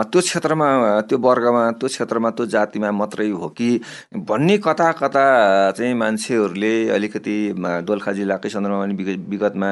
त्यो 0.06 0.20
क्षेत्रमा 0.20 0.68
त्यो 1.02 1.18
वर्गमा 1.18 1.70
त्यो 1.72 1.88
क्षेत्रमा 1.88 2.30
त्यो 2.30 2.46
जातिमा 2.46 2.90
मात्रै 2.92 3.28
हो 3.32 3.48
कि? 3.50 3.80
भन्ने 4.22 4.58
कता 4.58 4.90
कता 4.94 5.24
चाहिँ 5.72 5.94
मान्छेहरूले 5.94 6.74
अलिकति 6.90 7.36
दोलखा 7.82 8.12
जिल्लाकै 8.12 8.48
सन्दर्भमा 8.48 8.82
पनि 8.82 9.16
विगतमा 9.26 9.70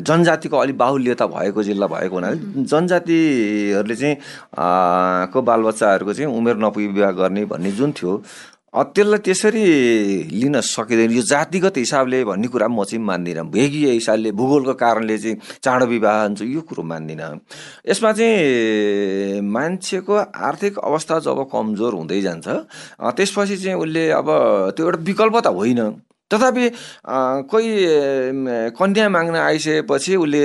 जनजातिको 0.00 0.56
अलिक 0.56 0.78
बाहुल्यता 0.78 1.26
भएको 1.28 1.62
जिल्ला 1.62 1.86
भएको 1.86 2.14
हुनाले 2.14 2.64
जनजातिहरूले 2.64 3.96
चाहिँ 3.96 4.16
को 5.32 5.42
बालबच्चाहरूको 5.42 6.12
चाहिँ 6.12 6.30
उमेर 6.32 6.56
नपुगी 6.56 6.86
विवाह 6.88 7.10
गर्ने 7.18 7.44
भन्ने 7.44 7.72
जुन 7.72 7.92
थियो 7.92 8.22
त्यसलाई 8.74 9.18
त्यसरी 9.24 9.64
लिन 10.28 10.60
सकिँदैन। 10.60 11.10
यो 11.10 11.22
जातिगत 11.24 11.76
हिसाबले 11.78 12.24
भन्ने 12.24 12.48
कुरा 12.52 12.68
म 12.68 12.84
चाहिँ 12.84 13.00
मान्दिनँ। 13.00 13.48
भेगीय 13.48 13.90
हिसाबले 13.96 14.30
भूगोलको 14.36 14.74
कारणले 14.76 15.16
चाहिँ 15.18 15.36
चाँडो 15.64 15.86
विवाह 15.88 16.16
हुन्छ 16.22 16.42
यो 16.44 16.60
कुरो 16.68 16.82
मान्दिनँ। 16.84 17.32
यसमा 17.88 18.12
चाहिँ 18.12 19.40
मान्छेको 19.40 20.14
आर्थिक 20.14 20.78
अवस्था 20.78 21.18
जब 21.24 21.38
कमजोर 21.48 21.92
हुँदै 21.94 22.20
जान्छ 22.20 22.48
त्यसपछि 23.16 23.56
चाहिँ 23.56 23.76
उसले 23.80 24.04
अब 24.12 24.28
त्यो 24.76 24.84
एउटा 24.84 25.00
विकल्प 25.00 25.36
त 25.40 25.46
होइन। 25.48 25.80
तथापि 26.30 26.64
कोही 27.50 27.70
कन्या 28.76 29.08
माग्न 29.08 29.36
आइसकेपछि 29.36 30.16
उसले 30.16 30.44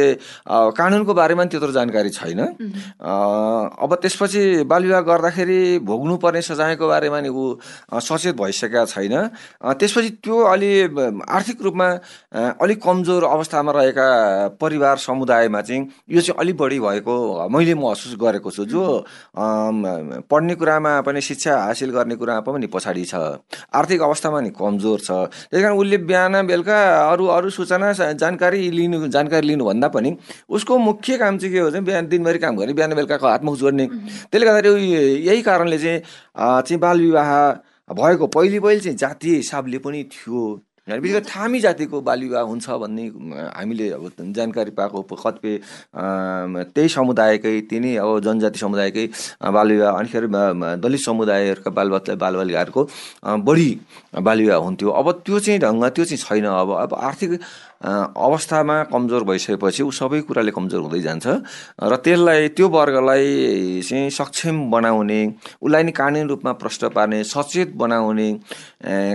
कानुनको 0.80 1.14
बारेमा 1.14 1.44
त्यत्रो 1.52 1.72
जानकारी 1.72 2.10
छैन। 2.10 2.40
अब 2.40 3.92
त्यसपछि 4.02 4.64
बालविवाह 4.64 5.02
गर्दाखेरि 5.02 5.80
भोग्नु 5.84 6.16
पर्ने 6.24 6.42
सजायको 6.42 6.88
बारेमा 6.88 7.20
नि 7.20 7.30
ऊ 7.30 7.60
सचेत 8.00 8.36
भइसकेका 8.40 8.86
छैन। 8.86 9.16
त्यसपछि 9.76 10.10
त्यो 10.24 10.36
अलि 10.54 10.72
आर्थिक 11.28 11.62
रूपमा 11.64 11.88
अलिक 12.64 12.80
कमजोर 12.84 13.24
अवस्थामा 13.26 13.72
रहेका 13.72 14.08
परिवार 14.62 14.98
समुदायमा 14.98 15.62
चाहिँ 15.62 15.82
यो 16.10 16.22
चाहिँ 16.22 16.40
अलिक 16.40 16.58
बढी 16.58 16.80
भएको 16.80 17.16
मैले 17.50 17.74
महसुस 17.76 18.16
गरेको 18.22 18.52
छु। 18.52 18.66
जो 18.66 18.84
पढ्ने 20.32 20.56
कुरामा 20.56 21.02
पनि 21.04 21.22
शिक्षा 21.22 21.58
हासिल 21.58 21.92
गर्ने 21.92 22.16
कुरामा 22.16 22.42
पनि 22.48 22.68
पछाडि 22.72 23.04
छ। 23.06 23.16
आर्थिक 23.76 24.02
अवस्थामा 24.02 24.40
नि 24.42 24.50
कमजोर 24.56 25.00
छ। 25.00 25.12
कारण 25.54 25.73
उसले 25.74 25.98
बिहान 26.10 26.48
बेलुका 26.48 26.78
अरू 27.12 27.26
अरू 27.28 27.50
सूचना 27.50 27.92
जानकारी 27.94 28.70
लिनु 28.72 29.08
जानकारी 29.08 29.48
लिनुभन्दा 29.48 29.88
पनि 29.88 30.16
उसको 30.50 30.78
मुख्य 30.80 31.18
काम 31.18 31.38
चाहिँ 31.38 31.54
के 31.54 31.60
हो 31.60 31.70
भने 31.70 31.82
बिहान 31.82 32.08
दिनभरि 32.08 32.40
काम 32.40 32.58
गर्ने 32.58 32.74
बिहान 32.74 32.94
बेलुकाको 32.96 33.28
हातमुख 33.28 33.58
जोड्ने। 33.58 33.86
त्यसले 33.88 34.46
गर्दाखेरि 34.46 34.86
यही 35.28 35.42
कारणले 35.42 35.78
चाहिँ 35.78 36.00
चाहिँ 36.38 36.80
बाल 36.80 37.02
विवाह 37.02 37.32
भएको 37.94 38.28
पहिले 38.28 38.60
पहिले 38.60 38.80
चाहिँ 38.80 38.98
जातीय 38.98 39.36
हिसाबले 39.36 39.78
पनि 39.78 40.04
थियो। 40.06 40.44
गरी 40.88 41.20
थामी 41.24 41.60
जातिको 41.60 42.02
बालविवाह 42.04 42.44
हुन्छ 42.44 42.70
भन्ने 42.84 43.06
हामीले 43.56 43.90
अब 43.96 44.12
जानकारी 44.36 44.72
पाएको 44.76 45.02
कतिपय 45.16 45.56
त्यही 46.76 46.90
समुदायकै 46.92 47.54
तिनी 47.72 47.96
अब 48.04 48.20
जनजाति 48.20 48.60
समुदायकै 48.60 49.06
बालविवाह 49.48 49.92
अनिखेर 50.00 50.28
दलित 50.84 51.00
समुदायहरूका 51.00 51.72
बालबच्चा 51.72 52.16
बालबालिकाहरूको 52.20 52.82
बढी 53.48 53.70
बालविवाह 54.28 54.58
हुन्थ्यो। 54.60 54.90
अब 54.92 55.12
त्यो 55.24 55.40
चाहिँ 55.40 55.60
ढङ्ग 55.64 55.84
त्यो 55.96 56.06
चाहिँ 56.06 56.20
छैन। 56.20 56.46
अब 56.52 56.70
अब 56.84 56.94
आर्थिक 57.00 57.32
अवस्थामा 57.84 58.76
कमजोर 58.92 59.24
भइसकेपछि 59.24 59.84
ऊ 59.84 59.92
सबै 59.92 60.22
कुराले 60.24 60.52
कमजोर 60.56 60.82
हुँदै 60.82 61.02
जान्छ 61.02 61.28
र 61.84 61.94
त्यसलाई 62.00 62.48
त्यो 62.56 62.68
वर्गलाई 62.70 63.82
चाहिँ 63.84 64.10
सक्षम 64.10 64.72
बनाउने 64.72 65.22
उसलाई 65.60 65.84
नै 65.84 65.92
कानुनी 65.92 66.28
रूपमा 66.32 66.52
प्रष्ट 66.64 66.86
पार्ने 66.96 67.24
सचेत 67.28 67.76
बनाउने 67.76 68.30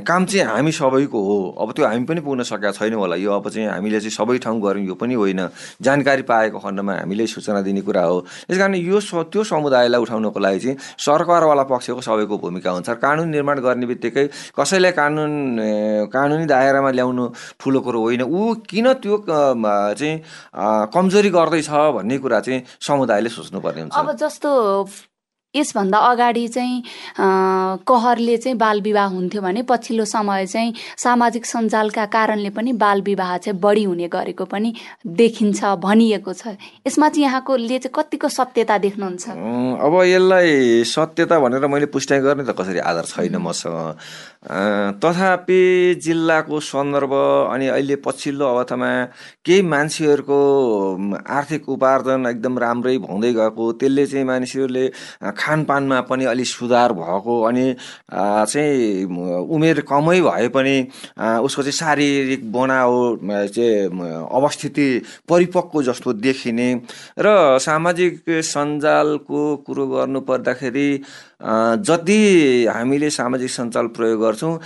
काम 0.04 0.24
चाहिँ 0.24 0.44
हामी 0.46 0.72
सबैको 0.72 1.18
हो। 1.18 1.38
अब 1.60 1.72
त्यो 1.72 1.84
हामी 1.86 2.04
पनि 2.04 2.20
पुग्न 2.20 2.42
सकेका 2.42 2.70
छैनौँ 2.72 3.00
होला। 3.00 3.16
यो 3.16 3.32
अब 3.32 3.48
चाहिँ 3.48 3.68
हामीले 3.68 4.00
चाहिँ 4.00 4.12
सबै 4.12 4.38
ठाउँ 4.38 4.60
गऱ्यौँ 4.60 4.86
यो 4.86 4.94
पनि 5.00 5.14
होइन। 5.14 5.40
जानकारी 5.82 6.22
पाएको 6.28 6.58
खण्डमा 6.58 6.94
हामीले 7.04 7.26
सूचना 7.26 7.60
दिने 7.62 7.80
कुरा 7.80 8.04
हो। 8.04 8.20
त्यस 8.48 8.60
यो 8.84 9.22
त्यो 9.32 9.44
समुदायलाई 9.44 10.00
उठाउनको 10.00 10.40
लागि 10.40 10.58
चाहिँ 10.60 10.76
सरकारवाला 10.98 11.62
पक्षको 11.68 12.00
सबैको 12.00 12.38
भूमिका 12.38 12.70
हुन्छ। 12.70 12.88
कानुन 13.00 13.28
निर्माण 13.28 13.60
गर्ने 13.60 13.86
बित्तिकै 13.86 14.26
कसैलाई 14.56 14.92
कानुन 14.92 15.32
कानुनी 16.12 16.44
दायरामा 16.48 16.90
ल्याउनु 16.90 17.24
ठुलो 17.60 17.80
कुरो 17.80 18.00
होइन। 18.00 18.22
ऊ 18.24 18.54
किन 18.68 18.92
त्यो 19.02 19.16
चाहिँ 19.28 20.14
कमजोरी 20.94 21.30
गर्दैछ 21.30 21.68
भन्ने 21.70 22.18
कुरा 22.18 22.40
चाहिँ 22.40 22.62
समुदायले 22.80 23.28
सोच्नुपर्ने 23.28 23.80
हुन्छ। 23.80 23.94
अब 23.94 24.12
जस्तो 24.16 24.50
यसभन्दा 25.58 25.98
अगाडि 26.10 26.46
चाहिँ 26.48 26.82
कहरले 27.84 28.36
चाहिँ 28.36 28.56
बाल 28.58 28.80
विवाह 28.80 29.06
हुन्थ्यो 29.08 29.42
भने 29.42 29.62
पछिल्लो 29.68 30.04
समय 30.04 30.46
चाहिँ 30.46 30.74
सामाजिक 30.98 31.46
सञ्जालका 31.46 32.04
कारणले 32.06 32.50
पनि 32.50 32.72
बाल 32.78 33.02
विवाह 33.02 33.36
चाहिँ 33.38 33.58
बढी 33.60 33.84
हुने 33.84 34.08
गरेको 34.08 34.44
पनि 34.44 34.74
देखिन्छ 35.06 35.64
भनिएको 35.82 36.32
छ। 36.32 36.56
यसमा 36.86 37.08
चाहिँ 37.08 37.24
यहाँकोले 37.24 37.78
चाहिँ 37.78 37.92
कतिको 37.94 38.28
सत्यता 38.28 38.78
देख्नुहुन्छ? 38.78 39.28
अब 39.28 39.94
यसलाई 40.06 40.84
सत्यता 40.84 41.38
भनेर 41.38 41.66
मैले 41.66 41.86
पुष्टि 41.90 42.18
गर्ने 42.18 42.44
त 42.44 42.54
कसरी 42.58 42.78
आधार 42.78 43.04
छैन 43.04 43.36
मसँग। 43.36 43.76
तथापि 45.02 45.60
जिल्लाको 46.02 46.60
सन्दर्भ 46.60 47.12
अनि 47.52 47.66
अहिले 47.68 47.96
पछिल्लो 48.06 48.44
अवस्थामा 48.46 48.88
केही 49.44 49.62
मान्छेहरूको 49.62 50.38
आर्थिक 51.28 51.68
उपार्जन 51.68 52.26
एकदम 52.26 52.58
राम्रै 52.58 52.94
हुँदै 53.02 53.32
गएको 53.34 53.64
त्यसले 53.80 54.06
चाहिँ 54.06 54.24
मानिसहरूले 54.26 54.84
खानपानमा 55.48 56.00
पनि 56.04 56.24
अलिक 56.26 56.46
सुधार 56.46 56.92
भएको 56.92 57.42
अनि 57.42 57.66
चाहिँ 58.12 59.04
उमेर 59.48 59.80
कमै 59.82 60.20
भए 60.20 60.48
पनि 60.48 60.76
उसको 61.40 61.62
चाहिँ 61.62 61.72
शारीरिक 61.74 62.50
बनावट 62.52 63.20
चाहिँ 63.48 63.88
अवस्थिति 64.30 64.88
परिपक्व 65.28 65.82
जस्तो 65.82 66.12
देखिने 66.20 66.68
र 67.18 67.58
सामाजिक 67.58 68.22
सञ्जालको 68.44 69.40
कुरो 69.66 69.86
गर्नु 69.86 70.20
पर्दाखेरि 70.20 70.88
जति 71.40 72.66
हामीले 72.66 73.10
सामाजिक 73.10 73.50
सञ्जाल 73.50 73.86
प्रयोग 73.96 74.20
गर्छौँ 74.20 74.58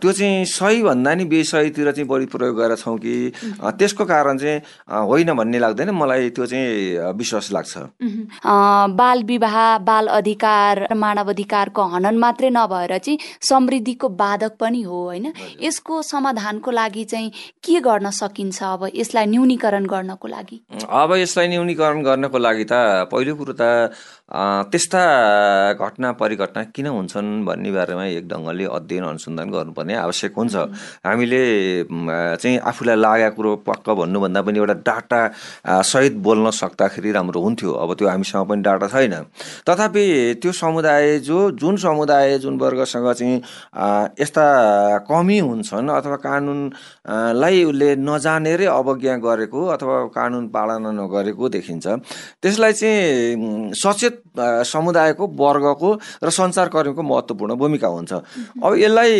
त्यो 0.00 0.12
चाहिँ 0.12 0.44
सही 0.46 0.82
भन्दा 0.82 1.14
नि 1.14 1.24
बेसहीतिर 1.24 1.90
चाहिँ 1.92 2.08
बढी 2.08 2.26
प्रयोग 2.26 2.56
गरेर 2.56 2.76
छौँ 2.76 2.96
कि 2.98 3.32
त्यसको 3.56 4.04
कारण 4.04 4.38
चाहिँ 4.38 4.60
होइन 5.08 5.32
भन्ने 5.34 5.58
लाग्दैन। 5.58 5.90
मलाई 5.90 6.30
त्यो 6.30 6.46
चाहिँ 6.46 7.12
विश्वास 7.16 7.50
लाग्छ। 7.52 7.78
बाल 9.00 9.22
विवाह 9.24 9.56
बाल 9.80 10.06
अधिकार 10.08 10.86
मानव 10.94 11.28
अधिकारको 11.30 11.82
हनन 11.94 12.18
मात्रै 12.18 12.50
नभएर 12.50 12.96
चाहिँ 12.98 13.18
समृद्धिको 13.48 14.08
बाधक 14.20 14.56
पनि 14.60 14.82
हो 14.82 15.04
होइन? 15.04 15.32
यसको 15.62 16.02
समाधानको 16.02 16.70
लागि 16.70 17.04
चाहिँ 17.04 17.30
के 17.64 17.80
गर्न 17.80 18.10
सकिन्छ 18.10 18.62
अब 18.62 18.88
यसलाई 18.94 19.26
न्यूनीकरण 19.26 19.86
गर्नको 19.86 20.28
लागि? 20.28 20.60
अब 20.84 21.14
यसलाई 21.16 21.48
न्यूनीकरण 21.48 22.02
गर्नको 22.02 22.38
लागि 22.38 22.64
त 22.64 23.08
पहिलो 23.08 23.34
कुरो 23.36 23.54
त 23.56 23.92
त्यस्ता 24.30 25.02
घटना 25.74 26.12
परिघटना 26.20 26.62
किन 26.74 26.86
हुन्छन् 26.86 27.44
भन्ने 27.46 27.70
बारेमा 27.72 28.04
एक 28.06 28.28
ढङ्गले 28.30 28.64
अध्ययन 28.64 29.04
अनुसन्धान 29.04 29.50
गर्नुपर्ने 29.50 29.94
आवश्यक 30.06 30.32
हुन्छ। 30.38 30.54
हामीले 31.06 31.42
चाहिँ 32.38 32.58
आफूलाई 32.62 32.96
लागेको 32.96 33.36
कुरो 33.36 33.50
पक्क 33.66 33.86
भन्नुभन्दा 33.90 34.40
पनि 34.42 34.58
एउटा 34.58 34.74
डाटा 34.86 35.20
सहित 35.82 36.14
बोल्न 36.22 36.50
सक्दाखेरि 36.50 37.10
राम्रो 37.12 37.40
हुन्थ्यो। 37.40 37.72
अब 37.74 37.94
त्यो 37.98 38.08
हामीसँग 38.08 38.46
पनि 38.48 38.62
डाटा 38.62 38.86
छैन। 38.86 39.14
तथापि 39.66 40.04
त्यो 40.42 40.52
समुदाय 40.52 41.18
जो 41.26 41.50
जुन 41.58 41.76
समुदाय 41.76 42.38
जुन 42.38 42.58
वर्गसँग 42.58 43.12
चाहिँ 43.12 43.36
यस्ता 44.20 44.46
कमी 45.10 45.38
हुन्छन् 45.38 45.90
अथवा 45.90 46.16
कानुनलाई 46.22 47.64
उसले 47.64 47.88
नजानेरै 47.98 48.66
अवज्ञा 48.78 49.16
गरेको 49.26 49.66
अथवा 49.74 49.96
कानुन 50.14 50.48
पालना 50.54 50.90
नगरेको 50.92 51.48
देखिन्छ। 51.48 51.86
त्यसलाई 52.42 52.72
चाहिँ 52.72 53.72
सचेत 53.74 54.19
समुदायको 54.36 55.24
वर्गको 55.26 55.90
र 56.24 56.30
सञ्चारकर्मीको 56.30 57.02
महत्त्वपूर्ण 57.02 57.54
भूमिका 57.56 57.88
हुन्छ। 57.88 58.12
अब 58.62 58.72
यसलाई 58.78 59.12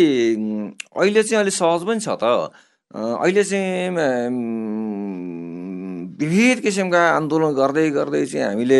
अहिले 0.95 1.23
चाहिँ 1.23 1.41
अलिक 1.43 1.53
सहज 1.53 1.81
पनि 1.87 1.99
छ 1.99 2.09
त। 2.21 2.51
अहिले 2.91 3.43
चाहिँ 3.43 3.89
विविध 6.21 6.59
किसिमका 6.61 7.01
आन्दोलन 7.17 7.51
गर्दै 7.55 7.89
गर्दै 7.91 8.25
चाहिँ 8.25 8.45
हामीले 8.47 8.79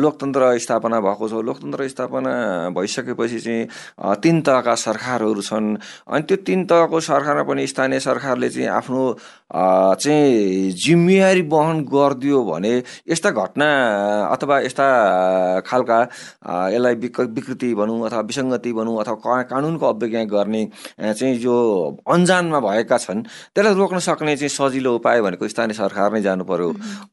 लोकतन्त्र 0.00 0.58
स्थापना 0.58 1.00
भएको 1.00 1.28
छ। 1.28 1.32
लोकतन्त्र 1.48 1.88
स्थापना 1.88 2.32
भइसकेपछि 2.76 3.38
चाहिँ 3.40 4.16
तिन 4.22 4.40
तहका 4.46 4.74
सरकारहरू 4.74 5.42
छन्। 5.42 5.76
अनि 6.08 6.22
त्यो 6.28 6.36
तिन 6.46 6.64
तहको 6.70 7.00
सरकारमा 7.00 7.42
पनि 7.48 7.66
स्थानीय 7.66 8.00
सरकारले 8.00 8.48
चाहिँ 8.50 8.68
आफ्नो 8.68 9.02
चाहिँ 9.50 10.70
जिम्मेवारी 10.78 11.42
वहन 11.50 11.76
गरिदियो 11.90 12.38
भने 12.44 12.74
यस्ता 13.10 13.30
घटना 13.30 13.66
अथवा 14.34 14.58
यस्ता 14.60 14.86
खालका 15.66 15.98
यसलाई 16.74 16.94
विकृति 17.34 17.74
भनौँ 17.74 17.98
अथवा 18.06 18.20
विसङ्गति 18.30 18.72
भनौँ 18.72 18.96
अथवा 19.02 19.42
कानुनको 19.50 19.86
अवज्ञा 19.86 20.24
गर्ने 20.30 20.62
चाहिँ 21.00 21.34
जो 21.38 21.54
अन्जानमा 22.06 22.60
भएका 22.60 22.98
छन् 22.98 23.22
त्यसलाई 23.54 23.74
रोक्न 23.74 23.98
सक्ने 23.98 24.36
चाहिँ 24.36 24.48
सजिलो 24.50 24.94
उपाय 24.96 25.20
भनेको 25.22 25.48
स्थानीय 25.48 25.74
सरकार 25.74 26.12
नै 26.12 26.22
जानु 26.22 26.44
पर्यो। 26.44 26.70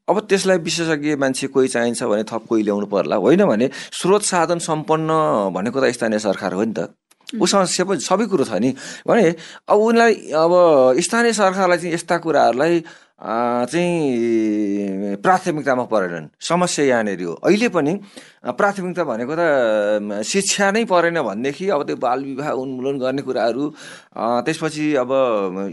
अब 0.09 0.19
त्यसलाई 0.29 0.57
विशेषज्ञ 0.57 1.15
मान्छे 1.15 1.47
कोही 1.47 1.67
चाहिन्छ 1.67 2.03
भने 2.03 2.23
थप 2.23 2.45
कोही 2.49 2.63
ल्याउनु 2.63 2.85
पर्ला। 2.85 3.15
होइन 3.15 3.45
भने 3.45 3.69
स्रोत 3.91 4.23
साधन 4.23 4.59
सम्पन्न 4.59 5.09
भनेको 5.53 5.79
त 5.81 5.91
स्थानीय 5.91 6.19
सरकार 6.19 6.53
हो 6.53 6.63
नि 6.63 6.73
त। 6.73 6.93
उसँग 7.41 7.65
सबै 7.67 7.97
सबै 7.99 8.25
कुरो 8.25 8.43
छ 8.43 8.53
नि। 8.63 8.71
भने 9.07 9.35
अब 9.67 9.77
उनीलाई 9.77 10.13
अब 10.31 10.53
स्थानीय 10.99 11.33
सरकारलाई 11.33 11.77
चाहिँ 11.77 11.93
यस्ता 11.93 12.17
कुराहरूलाई 12.17 12.83
चाहिँ 13.17 15.15
प्राथमिकतामा 15.25 15.83
परेनन् 15.89 16.27
समस्या 16.37 16.85
यहाँनिर 16.85 17.21
हो। 17.23 17.33
अहिले 17.33 17.69
पनि 17.73 17.93
प्राथमिकता 18.45 19.03
भनेको 19.03 19.33
त 19.33 19.41
शिक्षा 20.23 20.69
नै 20.71 20.85
परेन 20.85 21.17
भनेदेखि 21.25 21.65
अब 21.73 21.81
त्यो 21.83 21.95
बाल 21.97 22.19
विवाह 22.23 22.49
उन्मूलन 22.53 22.97
गर्ने 23.01 23.21
कुराहरू 23.21 23.63
त्यसपछि 24.45 24.85
अब 25.01 25.11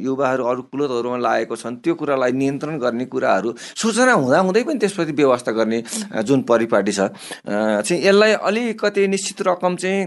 युवाहरू 0.01 0.45
अरू 0.45 0.63
कुलतहरूमा 0.73 1.19
लागेको 1.21 1.57
छन् 1.57 1.77
त्यो 1.85 1.95
कुरालाई 1.95 2.33
नियन्त्रण 2.33 2.79
गर्ने 2.81 3.05
कुराहरू 3.13 3.55
सूचना 3.77 4.13
हुँदाहुँदै 4.13 4.63
पनि 4.65 4.79
त्यसप्रति 4.81 5.13
व्यवस्था 5.13 5.53
गर्ने 5.53 5.83
जुन 6.25 6.43
परिपाटी 6.49 6.93
छ। 6.93 7.13
चाहिँ 7.45 8.01
यसलाई 8.03 8.33
अलिकति 8.41 9.07
निश्चित 9.09 9.43
रकम 9.49 9.77
चाहिँ 9.77 10.01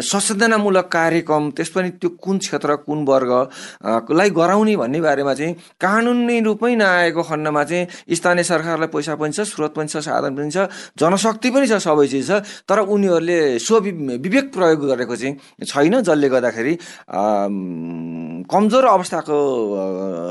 संशोधनामूलक 0.00 0.86
कार्यक्रम 0.88 1.50
त्यस 1.58 1.68
पनि 1.74 1.90
त्यो 1.98 2.10
कुन 2.22 2.38
क्षेत्र 2.38 2.76
कुन 2.86 3.04
वर्गलाई 3.04 4.30
गराउने 4.30 4.76
भन्ने 4.76 5.00
बारेमा 5.00 5.34
चाहिँ 5.34 5.54
कानुनी 5.88 6.40
रूपमै 6.44 6.74
नआएको 6.76 7.22
खण्डमा 7.24 7.64
चाहिँ 7.64 8.14
स्थानीय 8.14 8.44
सरकारलाई 8.44 8.88
पैसा 8.92 9.14
पनि 9.16 9.32
छ 9.32 9.40
स्रोत 9.48 9.72
पनि 9.74 9.88
छ 9.88 10.04
साधन 10.04 10.36
पनि 10.36 10.50
छ 10.52 10.68
जनशक्ति 11.00 11.48
पनि 11.50 11.66
छ 11.66 11.80
सबै 11.80 12.06
चिज 12.12 12.28
छ। 12.28 12.44
तर 12.68 12.78
उनीहरूले 12.84 13.58
स्व 13.58 13.78
विवेक 14.20 14.52
प्रयोग 14.52 14.86
गरेको 14.86 15.16
चाहिँ 15.16 15.64
छैन 15.64 16.00
जसले 16.04 16.28
गर्दाखेरि 16.28 16.74
कमजोर 18.52 18.84
अवस्थाको 18.86 19.38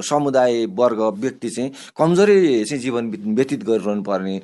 समुदाय 0.06 0.66
वर्ग 0.78 1.02
व्यक्ति 1.26 1.50
चाहिँ 1.50 1.72
कमजोरी 1.98 2.38
चाहिँ 2.64 2.82
जीवन 2.82 3.04
व्यतीत 3.38 3.64
गरिरहनु 3.66 4.04
पर्ने 4.04 4.36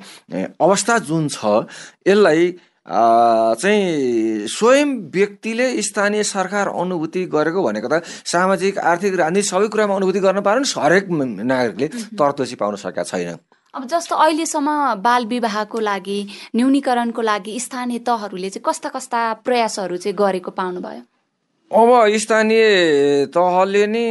अवस्था 0.60 0.98
जुन 1.10 1.28
छ 1.30 1.66
यसलाई 2.08 2.56
चाहिँ 2.86 4.48
स्वयं 4.50 4.90
व्यक्तिले 5.12 5.82
स्थानीय 5.82 6.24
सरकार 6.26 6.68
अनुभूति 6.68 7.24
गरेको 7.32 7.64
भनेको 7.64 7.88
त 7.88 8.04
सामाजिक 8.04 8.78
आर्थिक 8.78 9.16
राजनीतिक 9.16 9.50
सबै 9.50 9.68
कुरामा 9.68 9.96
अनुभूति 9.96 10.20
गर्न 10.20 10.42
पाएन 10.42 10.64
हरेक 10.78 11.08
नागरिकले 11.10 11.88
तरतोसी 12.20 12.56
पाउन 12.56 12.76
सकेका 12.76 13.04
छैन। 13.04 13.38
अब 13.74 13.88
जस्तो 13.88 14.16
अहिलेसम्म 14.16 15.00
बाल 15.02 15.26
विवाहको 15.26 15.80
लागि 15.80 16.20
न्यूनीकरणको 16.56 17.22
लागि 17.22 17.60
स्थानीय 17.60 18.00
तहहरूले 18.04 18.50
चाहिँ 18.50 18.64
कस्ता 18.68 18.90
कस्ता 18.90 19.22
प्रयासहरू 19.48 19.98
चाहिँ 19.98 20.16
गरेको 20.18 20.52
पाउनुभयो? 20.52 21.02
अब 21.74 21.90
स्थानीय 22.22 22.64
तहले 23.34 23.86
नै 23.90 24.06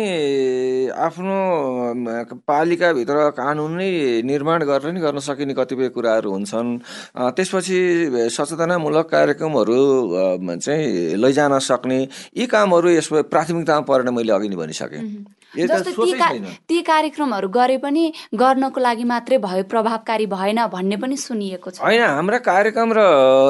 आफ्नो 0.99 1.37
पालिकाभित्र 2.43 3.17
कानुन 3.39 3.73
नै 3.79 3.91
निर्माण 4.27 4.65
गरेर 4.67 4.93
नि 4.93 5.01
गर्न 5.01 5.19
सकिने 5.23 5.55
कतिपय 5.55 5.89
कुराहरू 5.95 6.31
हुन्छन्। 6.33 6.69
त्यसपछि 7.39 7.79
सचेतनामूलक 8.35 9.07
कार्यक्रमहरू 9.07 9.79
चाहिँ 10.59 11.15
लैजान 11.23 11.59
सक्ने 11.63 11.99
यी 12.35 12.47
कामहरू 12.51 12.89
यसमा 12.99 13.23
प्राथमिकतामा 13.31 13.87
परेन 13.87 14.09
मैले 14.11 14.33
अघि 14.33 14.49
नै 14.49 14.57
भनिसकेँ। 14.57 15.03
ती 16.67 16.83
कार्यक्रमहरू 16.83 17.49
गरे 17.49 17.77
पनि 17.79 18.05
गर्नको 18.35 18.81
लागि 18.81 19.05
मात्रै 19.07 19.39
भयो 19.39 19.65
प्रभावकारी 19.71 20.27
भएन 20.27 20.67
भन्ने 20.67 20.97
पनि 20.99 21.17
सुनिएको 21.17 21.71
छ। 21.71 21.79
होइन 21.79 22.03
हाम्रा 22.03 22.39
कार्यक्रम 22.43 22.89
र 22.91 23.01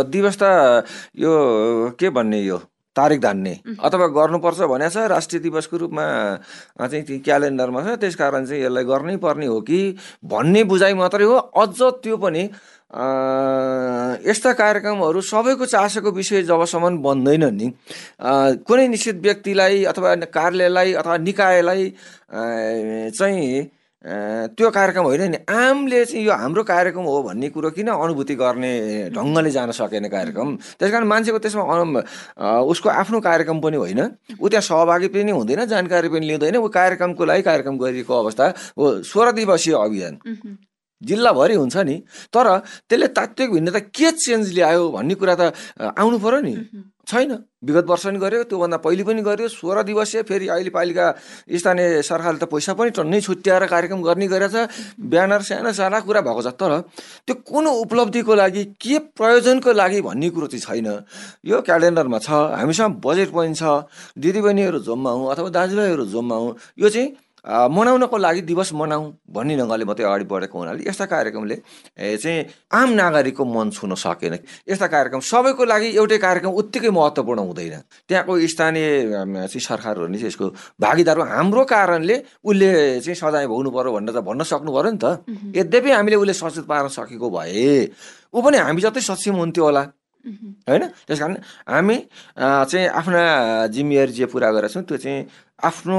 दिवस 0.05 0.37
त 0.37 0.85
यो 1.17 1.33
के 1.97 2.11
भन्ने 2.13 2.41
यो? 2.43 2.61
तारिक 2.97 3.21
धान्ने। 3.21 3.55
अथवा 3.81 4.07
गर्नुपर्छ 4.17 4.61
भने 4.71 4.89
छ 4.91 4.97
राष्ट्रिय 5.09 5.41
दिवसको 5.43 5.77
रूपमा 5.77 6.05
चाहिँ 6.81 7.05
ती 7.05 7.19
क्यालेन्डरमा 7.19 7.83
छ 7.83 7.97
त्यस 8.01 8.15
कारण 8.17 8.47
चाहिँ 8.47 8.63
यसलाई 8.63 8.85
गर्नै 8.85 9.17
पर्ने 9.17 9.47
हो 9.47 9.61
कि 9.61 9.81
भन्ने 10.25 10.65
बुझाइ 10.65 10.95
मात्रै 10.95 11.25
हो। 11.25 11.35
अझ 11.35 11.81
त्यो 12.05 12.17
पनि 12.17 12.45
यस्ता 14.29 14.53
कार्यक्रमहरू 14.53 15.21
सबैको 15.25 15.67
चासोको 15.67 16.11
विषय 16.13 16.43
जबसम्म 16.45 16.97
बन्दैन 17.03 17.45
नि। 17.55 17.73
कुनै 18.69 18.89
निश्चित 18.89 19.17
व्यक्तिलाई 19.23 19.85
अथवा 19.89 20.15
कार्यालयलाई 20.29 20.93
अथवा 20.93 21.17
निकायलाई 21.19 21.93
चाहिँ 23.17 23.71
त्यो 24.03 24.71
कार्यक्रम 24.71 25.05
होइन 25.05 25.23
नि? 25.31 25.39
आमले 25.47 26.05
चाहिँ 26.05 26.25
यो 26.27 26.33
हाम्रो 26.35 26.63
कार्यक्रम 26.67 27.05
हो 27.07 27.23
भन्ने 27.23 27.49
कुरो 27.55 27.71
किन 27.71 27.89
अनुभूति 27.89 28.35
गर्ने 28.35 28.73
ढङ्गले 29.15 29.51
जान 29.51 29.71
सकेन 29.71 30.09
कार्यक्रम? 30.11 30.49
त्यस 30.79 30.91
कारण 30.91 31.07
मान्छेको 31.07 31.39
त्यसमा 31.39 31.63
उसको 32.67 32.89
आफ्नो 32.91 33.21
कार्यक्रम 33.23 33.61
पनि 33.63 33.77
होइन। 33.79 34.01
ऊ 34.43 34.49
त्यहाँ 34.51 34.63
सहभागी 34.63 35.09
पनि 35.15 35.31
हुँदैन 35.31 35.65
जानकारी 35.71 36.09
पनि 36.11 36.27
लिँदैन। 36.27 36.57
ऊ 36.59 36.69
कार्यक्रमको 36.69 37.25
लागि 37.25 37.43
कार्यक्रम 37.43 37.79
गरिएको 37.79 38.15
अवस्था 38.15 38.45
हो 38.75 39.03
सोह्र 39.07 39.33
दिवसीय 39.39 39.75
अभियान 39.79 40.19
जिल्लाभरि 41.03 41.55
हुन्छ 41.55 41.77
नि। 41.87 41.97
तर 42.35 42.47
त्यसले 42.91 43.07
तात्विक 43.15 43.51
भिन्नता 43.53 43.79
के 43.91 44.11
चेन्ज 44.19 44.53
ल्यायो 44.55 44.83
भन्ने 44.91 45.15
कुरा 45.15 45.35
त 45.39 45.55
आउनु 45.79 46.19
पऱ्यो 46.19 46.41
नि। 46.43 46.55
छैन। 47.07 47.33
विगत 47.63 47.87
वर्ष 47.87 48.05
पनि 48.07 48.19
गर्यो 48.19 48.43
त्योभन्दा 48.51 48.77
पहिले 48.79 49.03
पनि 49.05 49.23
गर्यो 49.23 49.49
सोह्र 49.49 49.83
दिवसीय 49.83 50.23
फेरि 50.23 50.47
अहिले 50.49 50.71
पालिका 50.71 51.07
स्थानीय 51.51 52.03
सरकारले 52.03 52.39
त 52.39 52.45
पैसा 52.47 52.73
पनि 52.75 52.91
टन्नै 52.95 53.21
छुट्याएर 53.21 53.67
कार्यक्रम 53.67 54.03
गर्ने 54.03 54.27
गरेछ। 54.27 54.57
ब्यानर 55.03 55.43
सानो 55.43 55.73
सारा 55.73 56.01
कुरा 56.07 56.21
भएको 56.23 56.43
छ 56.43 56.55
तर 56.55 56.73
त्यो 57.27 57.35
कुन 57.43 57.67
उपलब्धिको 57.67 58.35
लागि 58.35 58.65
के 58.79 58.99
प्रयोजनको 59.19 59.73
लागि 59.73 60.01
भन्ने 60.03 60.29
कुरो 60.31 60.47
चाहिँ 60.47 60.63
छैन। 60.63 60.89
यो 61.43 61.61
क्यालेन्डरमा 61.63 62.19
छ 62.19 62.31
हामीसँग 62.55 63.01
बजेट 63.03 63.31
पनि 63.35 63.55
छ 63.55 63.63
दिदीबहिनीहरू 64.15 64.79
जम्माउँ 64.87 65.31
अथवा 65.33 65.49
दाजुभाइहरू 65.51 66.05
जम्माउँ 66.07 66.49
यो 66.79 66.89
चाहिँ 66.89 67.09
मनाउनको 67.45 68.17
लागि 68.19 68.41
दिवस 68.47 68.73
मनाउँ 68.73 69.07
भन्ने 69.35 69.57
ढङ्गले 69.59 69.85
मात्रै 69.85 70.07
अगाडि 70.07 70.25
बढेको 70.31 70.59
हुनाले 70.59 70.87
यस्ता 70.87 71.07
कार्यक्रमले 71.11 71.57
चाहिँ 71.99 72.47
आम 72.71 72.89
नागरिकको 72.95 73.45
मन 73.45 73.71
छुन 73.75 73.95
सकेन। 73.99 74.39
यस्ता 74.71 74.87
कार्यक्रम 74.87 75.21
सबैको 75.21 75.65
लागि 75.67 75.89
एउटै 75.99 76.19
कार्यक्रम 76.23 76.53
उत्तिकै 76.55 76.91
महत्त्वपूर्ण 76.95 77.41
हुँदैन। 77.43 77.75
त्यहाँको 78.07 78.33
स्थानीय 78.47 78.87
चाहिँ 79.51 79.61
सरकारहरू 79.61 80.07
नि 80.07 80.19
यसको 80.23 80.47
भागीदार 80.79 81.19
हाम्रो 81.35 81.65
कारणले 81.67 82.17
उसले 82.47 82.71
चाहिँ 83.03 83.19
सजाय 83.19 83.47
भोग्नु 83.51 83.71
पर्यो 83.75 83.91
भनेर 83.91 84.15
त 84.15 84.23
भन्न 84.23 84.43
सक्नु 84.47 84.71
पऱ्यो 84.71 84.91
नि 84.95 84.99
त। 85.03 85.27
यद्यपि 85.59 85.91
हामीले 85.91 86.17
उसले 86.23 86.35
सचेत 86.39 86.67
पार्न 86.71 86.89
सकेको 86.95 87.27
भए 87.27 87.91
ऊ 88.31 88.39
पनि 88.39 88.57
हामी 88.63 88.81
जतै 88.87 89.03
सक्षम 89.03 89.35
हुन्थ्यो 89.43 89.65
होला। 89.67 89.83
होइन? 90.25 90.83
त्यस 91.07 91.19
कारण 91.19 91.37
हामी 91.69 91.97
चाहिँ 92.39 92.87
आफ्ना 92.89 93.23
जिम्मेवारी 93.75 94.13
जे 94.13 94.27
पुरा 94.27 94.51
गरेका 94.53 94.69
छौँ 94.69 94.83
त्यो 94.85 94.97
चाहिँ 94.97 95.27
आफ्नो 95.65 95.99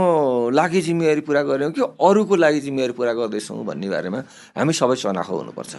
लागि 0.50 0.82
जिम्मेवारी 0.82 1.22
पुरा 1.22 1.42
गऱ्यौँ 1.44 1.72
कि 1.72 1.82
अरूको 1.82 2.36
लागि 2.36 2.60
जिम्मेवारी 2.62 2.94
पुरा 2.94 3.14
गर्दैछौँ 3.14 3.66
भन्ने 3.66 3.90
बारेमा 3.90 4.20
हामी 4.58 4.74
सबै 4.74 4.96
चनाखो 4.96 5.34
हुनुपर्छ। 5.38 5.72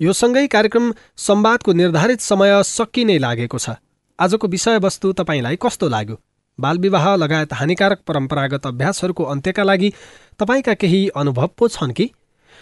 यो 0.00 0.12
सँगै 0.12 0.46
कार्यक्रम 0.46 0.92
संवादको 1.18 1.72
निर्धारित 1.72 2.20
समय 2.20 2.62
सकिनै 2.64 3.18
लागेको 3.18 3.58
छ। 3.58 3.74
आजको 4.18 4.46
विषयवस्तु 4.46 5.12
तपाईँलाई 5.12 5.56
कस्तो 5.62 5.88
लाग्यो? 5.88 6.16
बालविवाह 6.58 7.14
लगायत 7.16 7.52
हानिकारक 7.54 7.98
परम्परागत 8.06 8.66
अभ्यासहरूको 8.66 9.24
अन्त्यका 9.24 9.62
लागि 9.62 9.92
तपाईँका 10.38 10.74
केही 10.74 11.08
अनुभव 11.14 11.50
पो 11.58 11.68
छन् 11.68 11.92
कि? 11.92 12.10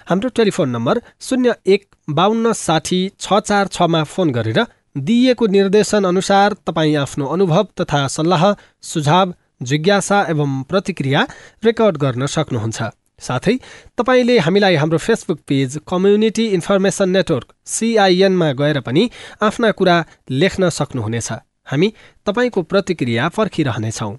हाम्रो 0.06 0.28
टेलिफोन 0.36 0.68
नम्बर 0.70 0.98
शून्य 1.20 1.54
एक 1.66 1.84
बाहन्न 2.10 2.52
साठी 2.54 2.98
छ 3.20 3.38
चार 3.40 3.66
छमा 3.68 4.02
फोन 4.06 4.30
गरेर 4.32 4.60
दिइएको 4.96 5.46
निर्देशन 5.46 6.04
अनुसार 6.04 6.54
तपाईँ 6.66 6.94
आफ्नो 6.96 7.26
अनुभव 7.26 7.66
तथा 7.80 8.06
सल्लाह 8.08 8.44
सुझाव 8.90 9.32
जिज्ञासा 9.62 10.20
एवं 10.30 10.62
प्रतिक्रिया 10.70 11.26
रेकर्ड 11.64 11.96
गर्न 11.96 12.26
सक्नुहुन्छ। 12.26 12.82
साथै 13.18 13.56
तपाईँले 13.98 14.38
हामीलाई 14.46 14.74
हाम्रो 14.76 14.98
Facebook 14.98 15.40
page 15.48 15.78
community 15.88 16.46
information 16.56 17.08
network 17.10 17.52
सिआइएनमा 17.74 18.52
गएर 18.60 18.80
पनि 18.86 19.08
आफ्ना 19.42 19.70
कुरा 19.72 19.96
लेख्न 20.30 20.68
सक्नुहुनेछ। 20.78 21.32
हामी 21.66 21.92
तपाईँको 22.26 22.62
प्रतिक्रिया 22.62 23.28
पर्खिरहनेछौँ। 23.36 24.12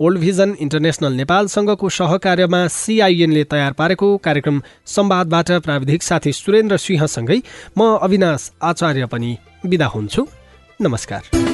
ओल्ड 0.00 0.18
भिजन 0.18 0.54
इन्टरनेसनल 0.60 1.12
नेपालसँगको 1.12 1.88
सहकार्यमा 1.88 2.60
सिआइएनले 2.66 3.42
तयार 3.44 3.72
पारेको 3.72 4.08
कार्यक्रम 4.16 4.62
संवादबाट 4.86 5.50
प्राविधिक 5.66 6.02
साथी 6.02 6.32
सुरेन्द्र 6.32 6.76
सिंहसँगै 6.76 7.38
म 7.78 8.00
अविनाश 8.00 8.50
आचार्य 8.62 9.06
पनि 9.06 9.36
विदा 9.66 9.86
हुन्छु। 9.86 10.26
नमस्कार। 10.80 11.49